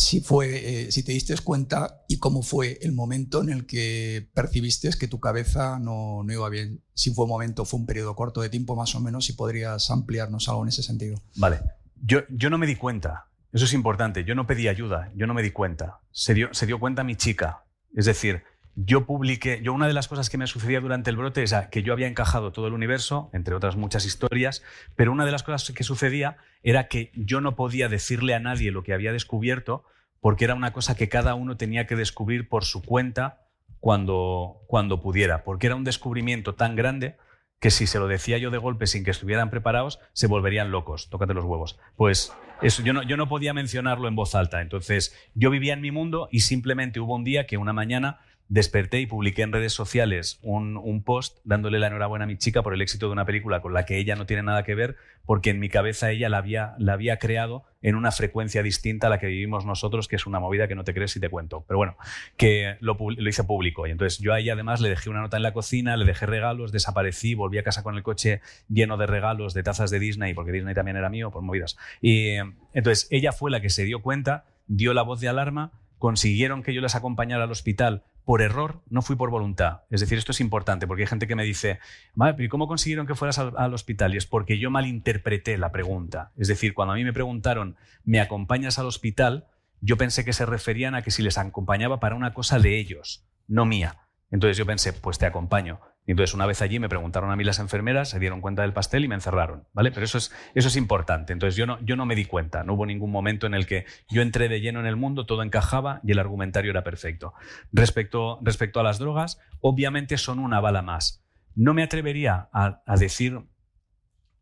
[0.00, 4.28] si, fue, eh, si te diste cuenta y cómo fue el momento en el que
[4.34, 6.82] percibiste que tu cabeza no, no, iba bien.
[6.94, 9.90] Si fue un momento, fue un periodo corto de tiempo más o menos, si podrías
[9.90, 11.20] ampliarnos algo en ese sentido.
[11.36, 11.60] Vale,
[12.00, 13.26] yo, no me di cuenta.
[13.52, 14.24] Eso es importante.
[14.24, 16.00] Yo no pedí ayuda, yo no me di cuenta.
[16.12, 17.64] Se dio, se dio cuenta mi chica.
[17.94, 18.44] Es decir,
[18.76, 21.82] yo publiqué, yo una de las cosas que me sucedía durante el brote es que
[21.82, 24.62] yo había encajado todo el universo, entre otras muchas historias,
[24.94, 28.70] pero una de las cosas que sucedía era que yo no podía decirle a nadie
[28.70, 29.84] lo que había descubierto
[30.20, 33.46] porque era una cosa que cada uno tenía que descubrir por su cuenta
[33.80, 37.16] cuando, cuando pudiera, porque era un descubrimiento tan grande
[37.60, 41.10] que si se lo decía yo de golpe sin que estuvieran preparados, se volverían locos.
[41.10, 41.78] Tócate los huevos.
[41.94, 42.32] Pues
[42.62, 44.62] eso, yo no, yo no podía mencionarlo en voz alta.
[44.62, 48.98] Entonces, yo vivía en mi mundo y simplemente hubo un día que una mañana desperté
[48.98, 52.82] y publiqué en redes sociales un, post dándole la enhorabuena a mi chica por el
[52.82, 55.60] éxito de una película con la que ella no tiene nada que ver, porque en
[55.60, 59.28] mi cabeza ella la había, la había creado en una frecuencia distinta a la que
[59.28, 61.64] vivimos nosotros, que es una movida que no te crees si te cuento.
[61.68, 61.96] Pero bueno,
[62.36, 63.86] que lo, lo hice público.
[63.86, 66.26] Y entonces yo a ella además le dejé una nota en la cocina, le dejé
[66.26, 70.34] regalos, desaparecí, volví a casa con el coche lleno de regalos, de tazas de Disney,
[70.34, 71.78] porque Disney también era mío, por movidas.
[72.00, 72.34] Y
[72.74, 76.74] entonces ella fue la que se dio cuenta, dio la voz de alarma, consiguieron que
[76.74, 79.82] yo les acompañara al hospital por error, no fui por voluntad.
[79.90, 81.78] Es decir, esto es importante porque hay gente que me dice,
[82.14, 84.14] vale, pero ¿cómo consiguieron que fueras al, hospital?
[84.14, 86.32] Y es porque yo malinterpreté la pregunta.
[86.36, 89.46] Es decir, cuando a mí me preguntaron, ¿me acompañas al hospital?
[89.80, 93.26] Yo pensé que se referían a que si les acompañaba para una cosa de ellos,
[93.48, 93.96] no mía.
[94.30, 95.80] Entonces yo pensé, pues te acompaño.
[96.10, 98.72] Y entonces una vez allí me preguntaron a mí las enfermeras, se dieron cuenta del
[98.72, 99.92] pastel y me encerraron, ¿vale?
[99.92, 101.32] Pero eso es, eso es importante.
[101.32, 103.86] Entonces yo no, yo no me di cuenta, no hubo ningún momento en el que
[104.08, 107.32] yo entré de lleno en el mundo, todo encajaba y el argumentario era perfecto.
[107.70, 111.24] Respecto, respecto a las drogas, obviamente son una bala más.
[111.54, 113.42] No me atrevería a, a decir,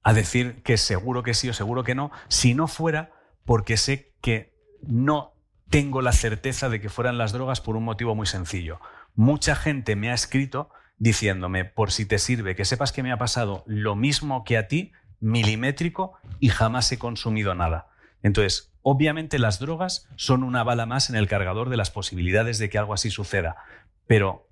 [0.03, 3.13] a decir que seguro que sí o seguro que no, si no fuera
[3.45, 5.35] porque sé que no
[5.69, 8.81] tengo la certeza de que fueran las drogas por un motivo muy sencillo.
[9.15, 13.19] Mucha gente me ha escrito diciéndome, por si te sirve, que sepas que me ha
[13.19, 17.89] pasado lo mismo que a ti, milimétrico, y jamás he consumido nada.
[18.23, 22.69] Entonces, obviamente las drogas son una bala más en el cargador de las posibilidades de
[22.69, 23.57] que algo así suceda,
[24.07, 24.48] pero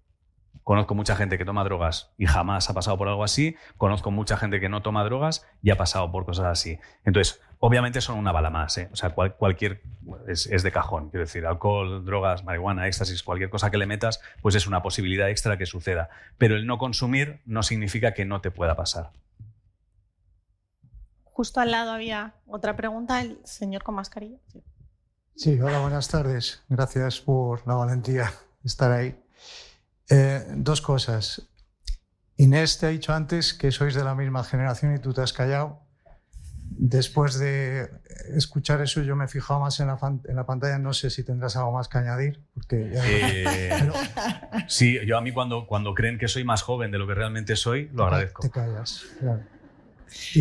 [0.66, 3.54] Conozco mucha gente que toma drogas y jamás ha pasado por algo así.
[3.76, 6.80] Conozco mucha gente que no toma drogas y ha pasado por cosas así.
[7.04, 8.76] Entonces, obviamente son una bala más.
[8.76, 8.88] ¿eh?
[8.92, 9.82] O sea, cualquier.
[10.26, 11.10] Es, es, de cajón.
[11.10, 15.30] Quiero decir, alcohol, drogas, marihuana, éxtasis, cualquier cosa que le metas, pues es una posibilidad
[15.30, 16.08] extra que suceda.
[16.36, 19.12] Pero el no consumir no significa que no te pueda pasar.
[21.22, 24.40] Justo al lado había otra pregunta, el señor con mascarilla.
[25.36, 26.64] Sí, hola, buenas tardes.
[26.68, 28.32] Gracias por la valentía
[28.64, 29.16] de estar ahí.
[30.10, 31.42] Eh, dos cosas.
[32.36, 35.32] Inés te ha dicho antes que sois de la misma generación y tú te has
[35.32, 35.82] callado.
[36.78, 37.88] Después de
[38.34, 40.78] escuchar eso, yo me he fijado más en la, en la pantalla.
[40.78, 42.44] No sé si tendrás algo más que añadir.
[42.52, 43.90] Porque eh,
[44.68, 47.56] Sí, yo a mí cuando, cuando creen que soy más joven de lo que realmente
[47.56, 48.42] soy, lo agradezco.
[48.42, 49.42] Te callas, claro.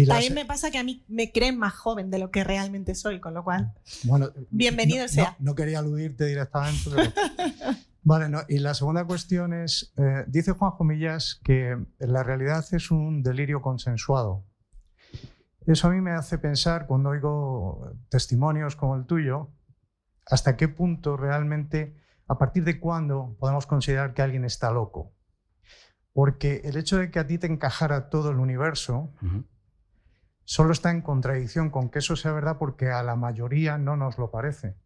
[0.07, 3.19] También me pasa que a mí me creen más joven de lo que realmente soy,
[3.19, 3.73] con lo cual.
[4.03, 5.35] Bueno, bienvenido sea.
[5.39, 7.11] No, quería aludirte directamente, pero
[8.07, 13.23] Vale, y la segunda cuestión es, eh, dice Juan Jomillas que la realidad es un
[13.23, 14.45] delirio consensuado.
[15.65, 19.49] Eso a mí me hace pensar, cuando oigo testimonios como el tuyo,
[20.27, 21.97] hasta qué punto realmente,
[22.27, 25.11] a partir de cuándo podemos considerar que alguien está loco.
[26.13, 29.15] Porque el hecho de que a ti te encajara todo el universo
[30.43, 34.19] solo está en contradicción con que eso sea verdad porque a la mayoría no nos
[34.19, 34.77] lo parece.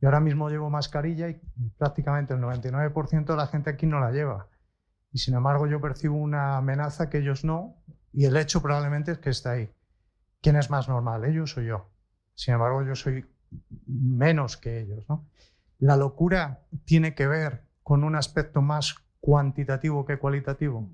[0.00, 1.40] Yo ahora mismo llevo mascarilla y
[1.76, 4.48] prácticamente el 99% de la gente aquí no la lleva.
[5.10, 7.76] y sin embargo yo percibo una amenaza que ellos no
[8.12, 9.70] y el hecho probablemente es que está ahí.
[10.40, 11.90] ¿Quién es más normal, ellos o yo?
[12.34, 13.26] Sin embargo, yo soy
[13.86, 15.04] menos que ellos.
[15.78, 20.88] La locura tiene que ver con un aspecto más cuantitativo que cualitativo.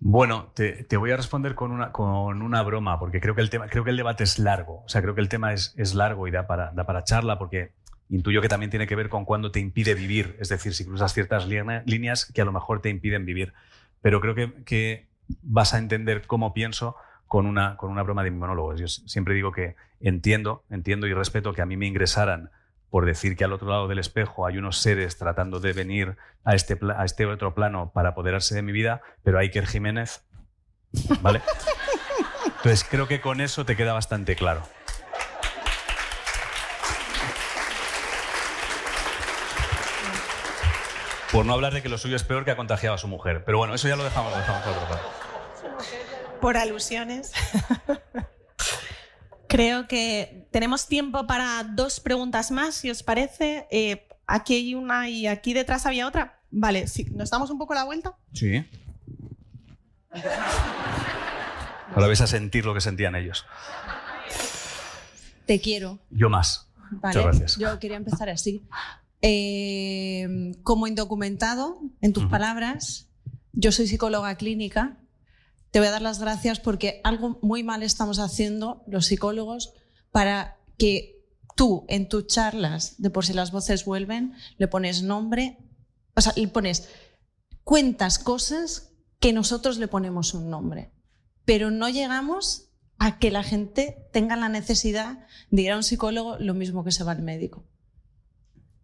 [0.00, 3.68] Bueno, te, voy a responder con una, con una broma, porque creo que, el tema,
[3.68, 4.82] creo que el debate es largo.
[4.84, 7.38] O sea, creo que el tema es, es largo y da para, da para charla,
[7.38, 7.72] porque
[8.10, 10.36] intuyo que también tiene que ver con cuándo te impide vivir.
[10.40, 13.52] Es decir, si cruzas ciertas líneas que a lo mejor te impiden vivir.
[14.00, 15.08] Pero creo que, que
[15.42, 16.96] vas a entender cómo pienso
[17.26, 18.74] con una, con una broma de mi monólogo.
[18.74, 22.50] Yo siempre digo que entiendo, entiendo y respeto que a mí me ingresaran
[22.90, 26.54] por decir que al otro lado del espejo hay unos seres tratando de venir a
[26.54, 30.24] este, a este otro plano para apoderarse de mi vida, pero Iker Jiménez,
[31.20, 31.42] ¿vale?
[32.46, 34.62] Entonces creo que con eso te queda bastante claro.
[41.38, 43.44] Por no hablar de que lo suyo es peor que ha contagiado a su mujer.
[43.44, 45.08] Pero bueno, eso ya lo dejamos, lo dejamos otro lado.
[46.40, 47.32] Por alusiones.
[49.48, 53.68] Creo que tenemos tiempo para dos preguntas más, si os parece.
[53.70, 56.40] Eh, aquí hay una y aquí detrás había otra.
[56.50, 58.16] Vale, ¿nos damos un poco la vuelta?
[58.32, 58.68] Sí.
[61.94, 63.46] Ahora ves a sentir lo que sentían ellos.
[65.46, 66.00] Te quiero.
[66.10, 66.68] Yo más.
[66.90, 67.56] Muchas gracias.
[67.58, 68.66] Yo quería empezar así.
[69.22, 73.08] Eh, como indocumentado, en tus palabras,
[73.52, 74.98] yo soy psicóloga clínica
[75.70, 79.74] te voy a dar las gracias porque algo muy mal estamos haciendo los psicólogos
[80.10, 81.22] para que
[81.56, 85.58] tú en tus charlas de por si las voces vuelven le pones nombre,
[86.14, 86.88] o sea, le pones
[87.64, 90.92] cuentas cosas que nosotros le ponemos un nombre,
[91.44, 96.38] pero no llegamos a que la gente tenga la necesidad de ir a un psicólogo
[96.38, 97.64] lo mismo que se va al médico.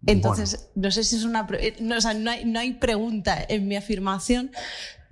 [0.07, 1.46] Entonces, no sé si es una...
[1.80, 4.50] No, o sea, no, hay, no hay pregunta en mi afirmación,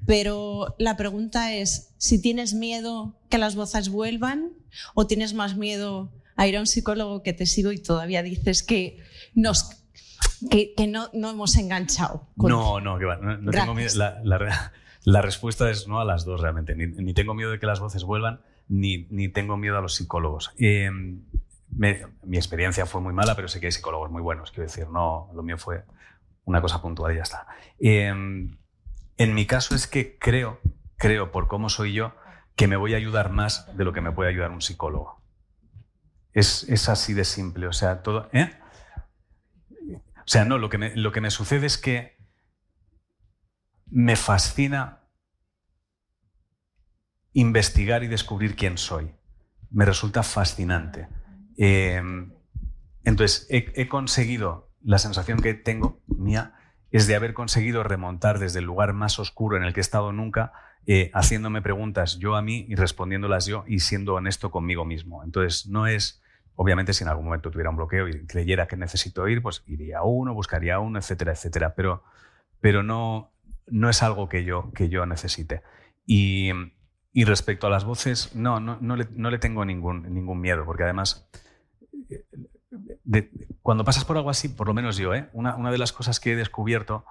[0.07, 4.51] pero la pregunta es si tienes miedo que las voces vuelvan
[4.95, 8.63] o tienes más miedo a ir a un psicólogo que te sigo y todavía dices
[8.63, 8.99] que
[9.35, 9.83] nos
[10.51, 12.27] que, no, no, hemos enganchado.
[12.37, 13.17] no, no, que va.
[13.17, 13.91] No, tengo miedo.
[13.97, 14.21] La,
[15.05, 16.75] la, respuesta es no a las dos realmente.
[16.75, 20.53] Ni, tengo miedo de que las voces vuelvan, ni, ni tengo miedo a los psicólogos.
[21.81, 24.51] Em, mi experiencia fue muy mala, pero sé que hay psicólogos muy buenos.
[24.51, 25.85] Quiero decir, no, lo mío fue
[26.45, 27.47] una cosa puntual y ya está.
[27.79, 30.61] Eh, en mi caso es que creo,
[30.97, 32.15] creo por cómo soy yo,
[32.57, 35.23] que me voy a ayudar más de lo que me puede ayudar un psicólogo.
[36.33, 37.67] Es, así de simple.
[37.67, 38.29] O sea, todo.
[38.33, 38.51] ¿eh?
[40.17, 42.17] O sea, no, lo que, lo que me sucede es que
[43.87, 45.01] me fascina
[47.35, 49.15] investigar y descubrir quién soy.
[49.71, 51.09] Me resulta fascinante.
[51.57, 52.33] Em,
[53.05, 56.55] entonces, he, conseguido la sensación que tengo mía
[56.91, 60.13] es de haber conseguido remontar desde el lugar más oscuro en el que he estado
[60.13, 60.53] nunca,
[60.87, 65.25] eh, haciéndome preguntas yo a mí y respondiéndolas yo y siendo honesto conmigo mismo.
[65.25, 66.23] Entonces, no es,
[66.55, 69.99] obviamente, si en algún momento tuviera un bloqueo y creyera que necesito ir, pues iría
[69.99, 71.75] a uno, buscaría a uno, etcétera, etcétera.
[71.75, 72.05] Pero,
[72.61, 73.33] pero no,
[73.67, 75.63] no es algo que yo, que yo necesite.
[76.07, 76.51] Y,
[77.25, 80.85] respecto a las voces, no, no, no, le, no le tengo ningún, ningún miedo, porque
[80.85, 81.29] además
[83.63, 85.29] cuando pasas por algo así, por lo menos yo, ¿eh?
[85.33, 87.05] una, una, de las cosas que he descubierto,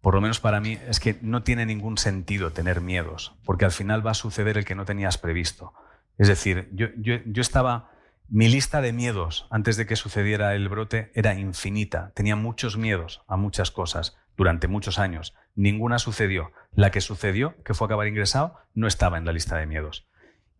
[0.00, 3.72] por lo menos para mí, es que no tiene ningún sentido tener miedos, porque al
[3.72, 5.74] final va a suceder el que no tenías previsto.
[6.16, 7.90] Es decir, yo, yo, yo estaba,
[8.28, 12.12] mi lista de miedos antes de que sucediera el brote era infinita.
[12.14, 15.34] Tenía muchos miedos a muchas cosas durante muchos años.
[15.58, 16.52] Ninguna sucedió.
[16.72, 20.06] La que sucedió, que fue acabar ingresado, no estaba en la lista de miedos.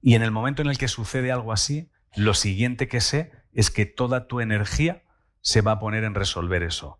[0.02, 3.70] Y en el momento en el que sucede algo así, lo siguiente que sé es
[3.70, 5.04] que toda tu energía
[5.40, 6.98] se va a poner en resolver eso.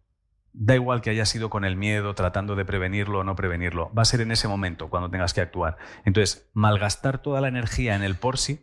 [0.53, 3.92] Da igual que haya sido con el miedo, tratando de prevenirlo o no prevenirlo.
[3.92, 5.76] Va a ser en ese momento cuando tengas que actuar.
[6.05, 8.62] Entonces, malgastar toda la energía en el por sí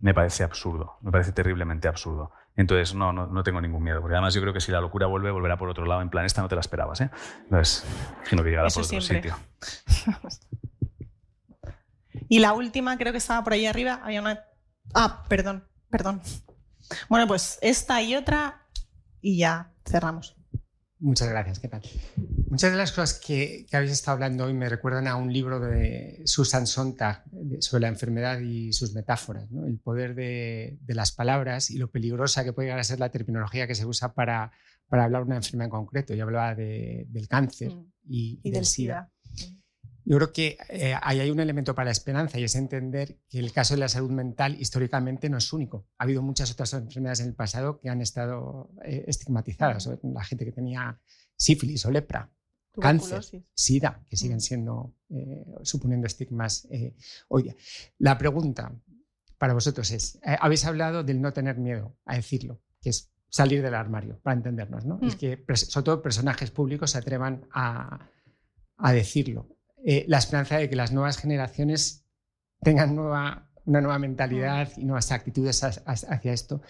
[0.00, 2.32] me parece absurdo, me parece terriblemente absurdo.
[2.56, 5.30] Entonces, no, no, tengo ningún miedo, porque además yo creo que si la locura vuelve,
[5.32, 6.02] volverá por otro lado.
[6.02, 7.10] En plan, esta no te la esperabas, ¿eh?
[7.44, 7.84] Entonces,
[8.18, 9.36] imagino que llegará por otro sitio.
[12.28, 14.44] y la última, creo que estaba por ahí arriba, había una...
[14.94, 16.22] Ah, perdón, perdón.
[17.08, 18.66] Bueno, pues esta y otra
[19.20, 20.36] y ya cerramos.
[21.04, 21.82] Muchas gracias, ¿qué tal?
[22.48, 26.22] Muchas de las cosas que, habéis estado hablando hoy me recuerdan a un libro de
[26.24, 27.24] Susan Sontag
[27.60, 32.54] sobre la enfermedad y sus metáforas, el poder de, las palabras y lo peligrosa que
[32.54, 34.52] puede llegar a ser la terminología que se usa para,
[34.88, 36.14] para hablar de una enfermedad en concreto.
[36.14, 37.86] Yo hablaba del cáncer mm.
[38.08, 39.10] y, del, SIDA.
[40.04, 43.38] Yo creo que eh, ahí hay un elemento para la esperanza y es entender que
[43.38, 45.86] el caso de la salud mental históricamente no es único.
[45.98, 49.88] Ha habido muchas otras enfermedades en el pasado que han estado eh, estigmatizadas.
[50.02, 51.00] La gente que tenía
[51.36, 52.30] sífilis o lepra
[52.80, 54.40] cáncer, SIDA, que siguen mm.
[54.40, 56.94] siendo, eh, suponiendo estigmas eh,
[57.28, 57.56] hoy día.
[57.98, 58.74] La pregunta
[59.38, 63.74] para vosotros es, habéis hablado del no tener miedo a decirlo, que es salir del
[63.74, 64.98] armario, para entendernos, ¿no?
[65.02, 65.18] Es mm.
[65.18, 68.10] que sobre todo personajes públicos se atrevan a,
[68.92, 69.53] decirlo.
[69.84, 72.04] La esperanza de que las nuevas generaciones
[72.62, 76.62] tengan nueva, una nueva mentalidad y nuevas actitudes hacia esto.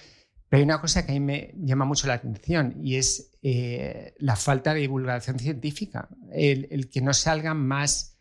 [0.49, 4.15] Pero hay una cosa que a mí me llama mucho la atención y es eh,
[4.19, 8.19] la falta de divulgación científica, el, que no salgan más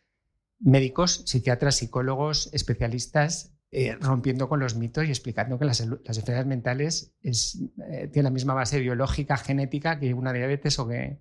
[0.60, 7.14] médicos, psiquiatras, psicólogos, especialistas eh, rompiendo con los mitos y explicando que las, enfermedades mentales
[7.24, 11.20] eh, tienen la misma base biológica, genética que una diabetes o que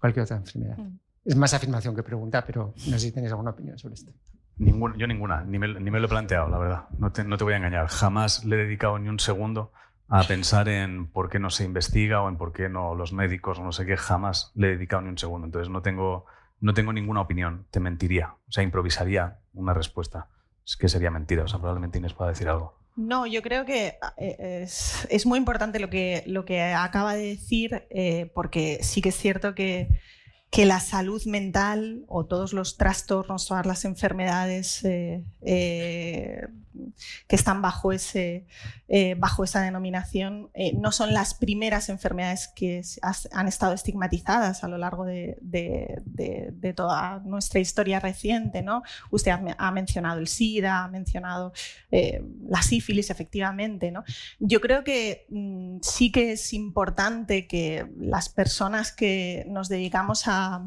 [0.00, 0.78] cualquier otra enfermedad.
[0.78, 0.98] Mm.
[1.24, 4.12] Es más afirmación que pregunta, pero no sé si tenéis alguna opinión sobre esto.
[4.58, 6.88] yo ninguna, ni me, lo he planteado, la verdad.
[6.98, 7.88] No te, no te voy a engañar.
[7.88, 9.72] Jamás le he dedicado ni un segundo
[10.08, 13.58] a pensar en por qué no se investiga o en por qué no los médicos
[13.58, 15.46] o no sé qué, jamás le he dedicado ni un segundo.
[15.46, 16.26] Entonces no tengo,
[16.60, 18.34] no tengo ninguna opinión, te mentiría.
[18.48, 20.28] O sea, improvisaría una respuesta.
[20.66, 22.80] Es que sería mentira, o sea, probablemente Inés pueda decir algo.
[22.96, 24.66] No, yo creo que eh,
[25.08, 29.16] es, muy importante lo que, lo que acaba de decir, eh, porque sí que es
[29.16, 30.00] cierto que
[30.50, 36.48] que la salud mental o todos los trastornos, todas las enfermedades eh, eh,
[37.26, 38.46] que están bajo, ese,
[38.88, 42.82] eh, bajo esa denominación no son las primeras enfermedades que
[43.32, 45.36] han estado estigmatizadas a lo largo de,
[46.76, 48.62] toda nuestra historia reciente.
[48.62, 48.82] ¿no?
[49.10, 51.52] Usted ha, mencionado el SIDA, ha mencionado
[51.90, 53.90] la sífilis, efectivamente.
[53.90, 54.04] ¿no?
[54.38, 60.62] Yo creo que mm, sí que es importante que las personas que nos dedicamos a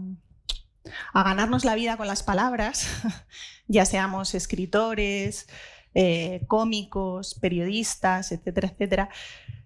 [1.13, 2.87] a, ganarnos la vida con las palabras,
[3.67, 5.47] ya seamos escritores,
[5.93, 9.09] eh, cómicos, periodistas, etcétera, etcétera.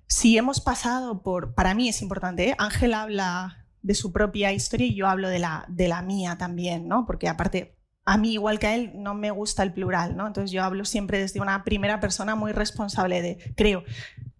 [0.08, 2.56] Si hemos pasado por, para mí es importante, ¿eh?
[2.58, 6.88] Ángel habla de su propia historia y yo hablo de la, de la mía también,
[6.88, 7.06] ¿no?
[7.06, 10.28] Porque aparte, a mí igual que a él no me gusta el plural, ¿no?
[10.28, 13.84] Entonces yo hablo siempre desde una primera persona muy responsable de, creo,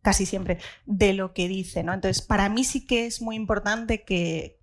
[0.02, 1.84] casi siempre, de lo que dice.
[1.84, 1.94] ¿no?
[1.94, 4.58] Entonces, para mí sí que es muy importante que,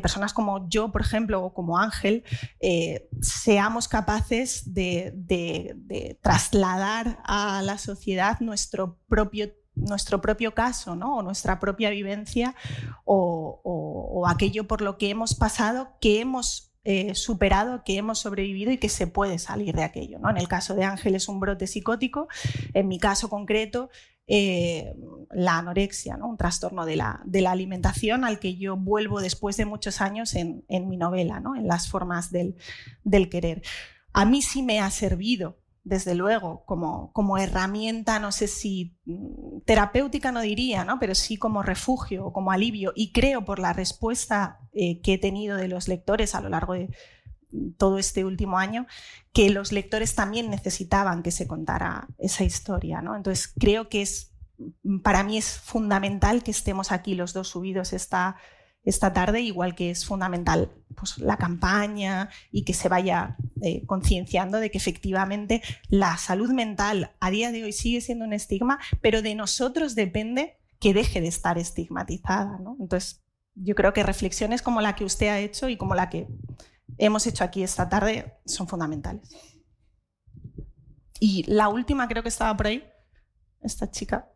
[0.00, 2.24] personas como yo, por ejemplo, o como Ángel,
[2.60, 11.16] eh, seamos capaces de, trasladar a la sociedad nuestro propio nuestro propio caso, ¿no?
[11.16, 12.54] o nuestra propia vivencia,
[13.04, 18.78] o, aquello por lo que hemos pasado, que hemos eh, superado, que hemos sobrevivido y
[18.78, 20.18] que se puede salir de aquello.
[20.18, 20.30] ¿no?
[20.30, 22.28] En el caso de Ángel es un brote psicótico,
[22.74, 23.88] en mi caso concreto
[24.26, 24.94] eh,
[25.30, 26.28] la anorexia, ¿no?
[26.28, 30.34] un trastorno de la, de la, alimentación al que yo vuelvo después de muchos años
[30.34, 31.56] en, mi novela, ¿no?
[31.56, 32.54] en las formas del,
[33.30, 33.62] querer.
[34.12, 39.62] A mí sí me ha servido, desde luego, como, como herramienta, no sé si mm,
[39.64, 41.00] terapéutica no diría, ¿no?
[41.00, 42.92] pero sí como refugio o como alivio.
[42.94, 46.74] Y creo por la respuesta eh, que he tenido de los lectores a lo largo
[46.74, 46.90] de,
[47.76, 48.86] todo este último año,
[49.32, 53.00] que los lectores también necesitaban que se contara esa historia.
[53.02, 53.16] ¿no?
[53.16, 54.32] Entonces creo que es,
[55.02, 58.36] para mí es fundamental que estemos aquí los dos subidos esta,
[58.84, 64.58] esta tarde, igual que es fundamental pues, la campaña y que se vaya eh, concienciando
[64.58, 69.22] de que efectivamente la salud mental a día de hoy sigue siendo un estigma, pero
[69.22, 72.58] de nosotros depende que deje de estar estigmatizada.
[72.58, 72.76] ¿no?
[72.80, 73.22] Entonces,
[73.54, 76.26] yo creo que reflexiones como la que usted ha hecho y como la que
[76.98, 79.28] hemos hecho aquí esta tarde son fundamentales.
[81.20, 82.84] Y la última creo que estaba por ahí,
[83.60, 84.28] esta chica.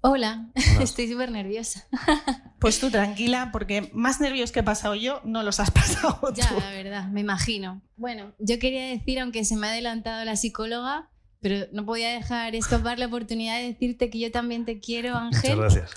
[0.00, 0.50] Hola,
[0.80, 1.86] estoy súper nerviosa.
[2.62, 6.32] Pues tú tranquila, porque más nervios que he pasado yo, no los has pasado tú.
[6.34, 7.82] Ya, la verdad, me imagino.
[7.96, 11.10] Bueno, yo quería decir, aunque se me ha adelantado la psicóloga,
[11.40, 15.56] pero no podía dejar escapar la oportunidad de decirte que yo también te quiero, Ángel.
[15.56, 15.90] Muchas gracias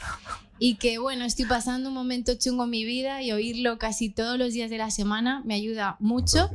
[0.60, 4.38] y que bueno, estoy pasando un momento chungo en mi vida y oírlo casi todos
[4.38, 6.49] los días de la semana me ayuda mucho.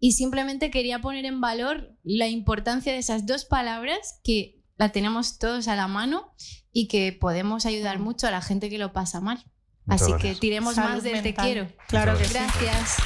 [0.00, 5.38] Y simplemente quería poner en valor la importancia de esas dos palabras que la tenemos
[5.38, 6.32] todos a la mano
[6.72, 9.44] y que podemos ayudar mucho a la gente que lo pasa mal.
[9.88, 11.66] Así que tiremos más del te quiero.
[11.88, 12.96] Claro que Gracias.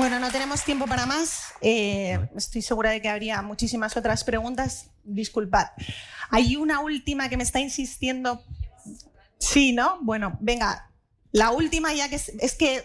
[0.00, 1.52] Bueno, no tenemos tiempo para más.
[1.60, 4.88] Eh, estoy segura de que habría muchísimas otras preguntas.
[5.04, 5.66] Disculpad.
[6.30, 8.42] Hay una última que me está insistiendo.
[9.36, 9.98] Sí, ¿no?
[10.00, 10.90] Bueno, venga.
[11.32, 12.82] La última ya que es, es que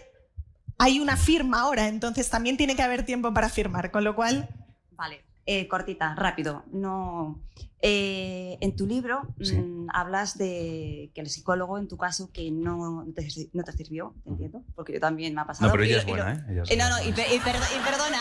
[0.76, 4.50] hay una firma ahora, entonces también tiene que haber tiempo para firmar, con lo cual...
[4.90, 5.24] Vale.
[5.48, 6.64] Eh, cortita, rápido.
[6.72, 7.40] No,
[7.80, 13.06] eh, en tu libro mm, hablas de que el psicólogo, en tu caso, que no
[13.14, 15.68] te, no te sirvió, te entiendo, porque yo también me ha pasado.
[15.68, 16.76] No, pero ella es buena, ¿eh?
[16.76, 18.18] no, no, y, perdona.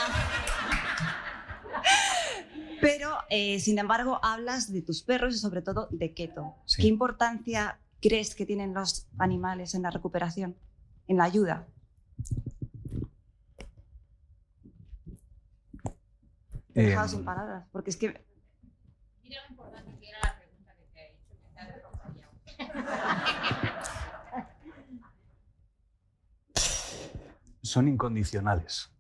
[3.29, 6.53] eh, sin embargo, hablas de tus perros y sobre todo de keto.
[6.77, 10.55] ¿Qué importancia crees que tienen los animales en la recuperación,
[11.07, 11.65] en la ayuda?
[16.75, 18.21] Te he dejado sin palabras, porque es que...
[19.23, 21.29] Mira lo importante que era la pregunta que te he hecho,
[27.63, 28.91] Son incondicionales.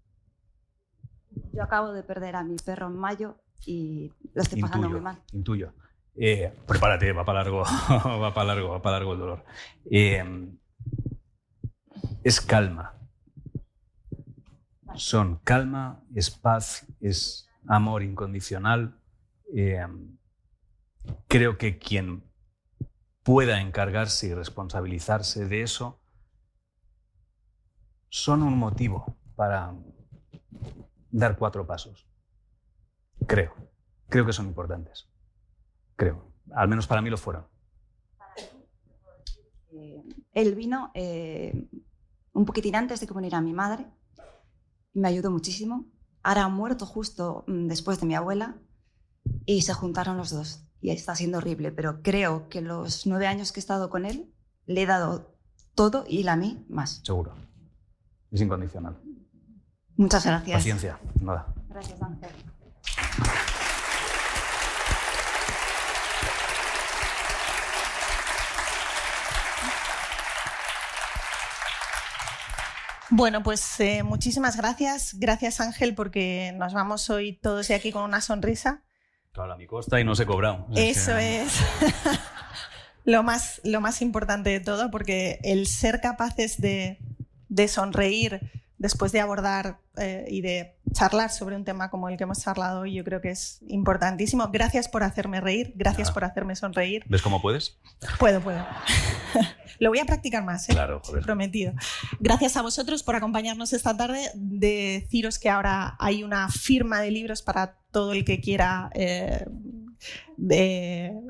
[1.51, 5.21] Yo acabo de perder a mi perro en mayo y lo estoy pasando muy mal.
[5.33, 5.73] Intuyo.
[6.15, 9.43] Eh, prepárate, va para largo, va para largo, va para largo el dolor.
[9.91, 10.23] Eh,
[12.23, 12.93] es calma.
[14.93, 18.99] Son calma, es paz, es amor incondicional.
[19.55, 19.85] Eh,
[21.27, 22.23] creo que quien
[23.23, 25.99] pueda encargarse y responsabilizarse de eso
[28.09, 29.73] son un motivo para
[31.11, 32.07] dar cuatro pasos.
[33.27, 33.53] Creo.
[34.09, 35.09] Creo que son importantes.
[35.95, 36.31] Creo.
[36.53, 37.47] Al menos para mí lo fueron.
[40.33, 41.67] Él vino eh,
[42.33, 43.87] un poquitín antes de que muriera mi madre.
[44.93, 45.85] Me ayudó muchísimo.
[46.25, 48.55] Ahora ha muerto justo mm, después de mi abuela
[49.45, 50.65] y se juntaron los dos.
[50.81, 54.33] Y está siendo horrible, pero creo que los nueve años que he estado con él
[54.65, 55.37] le he dado
[55.75, 57.01] todo y él a mí más.
[57.03, 57.35] Seguro.
[58.31, 58.99] Es incondicional.
[59.97, 60.57] Muchas gracias.
[60.57, 61.53] Paciencia, nada.
[61.69, 62.31] Gracias, Ángel.
[73.17, 75.13] Bueno, pues eh, muchísimas gracias.
[75.17, 78.83] Gracias Ángel porque nos vamos hoy todos de aquí con una sonrisa.
[79.31, 80.67] Claro, a mi costa y no se he cobrado.
[80.75, 81.61] Eso es.
[83.05, 86.99] lo, más, lo más importante de todo porque el ser capaces de,
[87.47, 92.23] de sonreír después de abordar eh, y de charlar sobre un tema como el que
[92.23, 94.49] hemos charlado hoy, yo creo que es importantísimo.
[94.51, 97.03] Gracias por hacerme reír, gracias por hacerme sonreír.
[97.07, 97.77] ¿Ves cómo puedes?
[98.19, 98.65] Puedo, puedo.
[99.79, 100.73] Lo voy a practicar más, ¿eh?
[100.73, 101.23] Claro, joder.
[101.23, 101.73] Prometido.
[102.19, 104.29] Gracias a vosotros por acompañarnos esta tarde.
[104.35, 109.45] Deciros que ahora hay una firma de libros para todo el que quiera eh,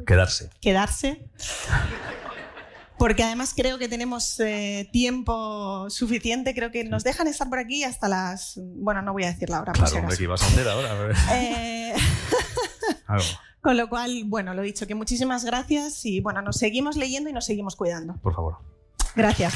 [0.05, 0.49] quedarse.
[0.61, 1.27] Quedarse
[2.97, 6.53] porque además creo que tenemos eh, tiempo suficiente.
[6.53, 8.59] Creo que nos dejan estar por aquí hasta las.
[8.61, 9.73] Bueno, no voy a decir la hora.
[9.73, 11.13] Claro, hombre, ¿qué ibas a hacer ahora?
[11.31, 11.93] Eh,
[13.61, 17.33] con lo cual, bueno, lo dicho, que muchísimas gracias y bueno, nos seguimos leyendo y
[17.33, 18.15] nos seguimos cuidando.
[18.21, 18.57] Por favor.
[19.15, 19.53] Gracias.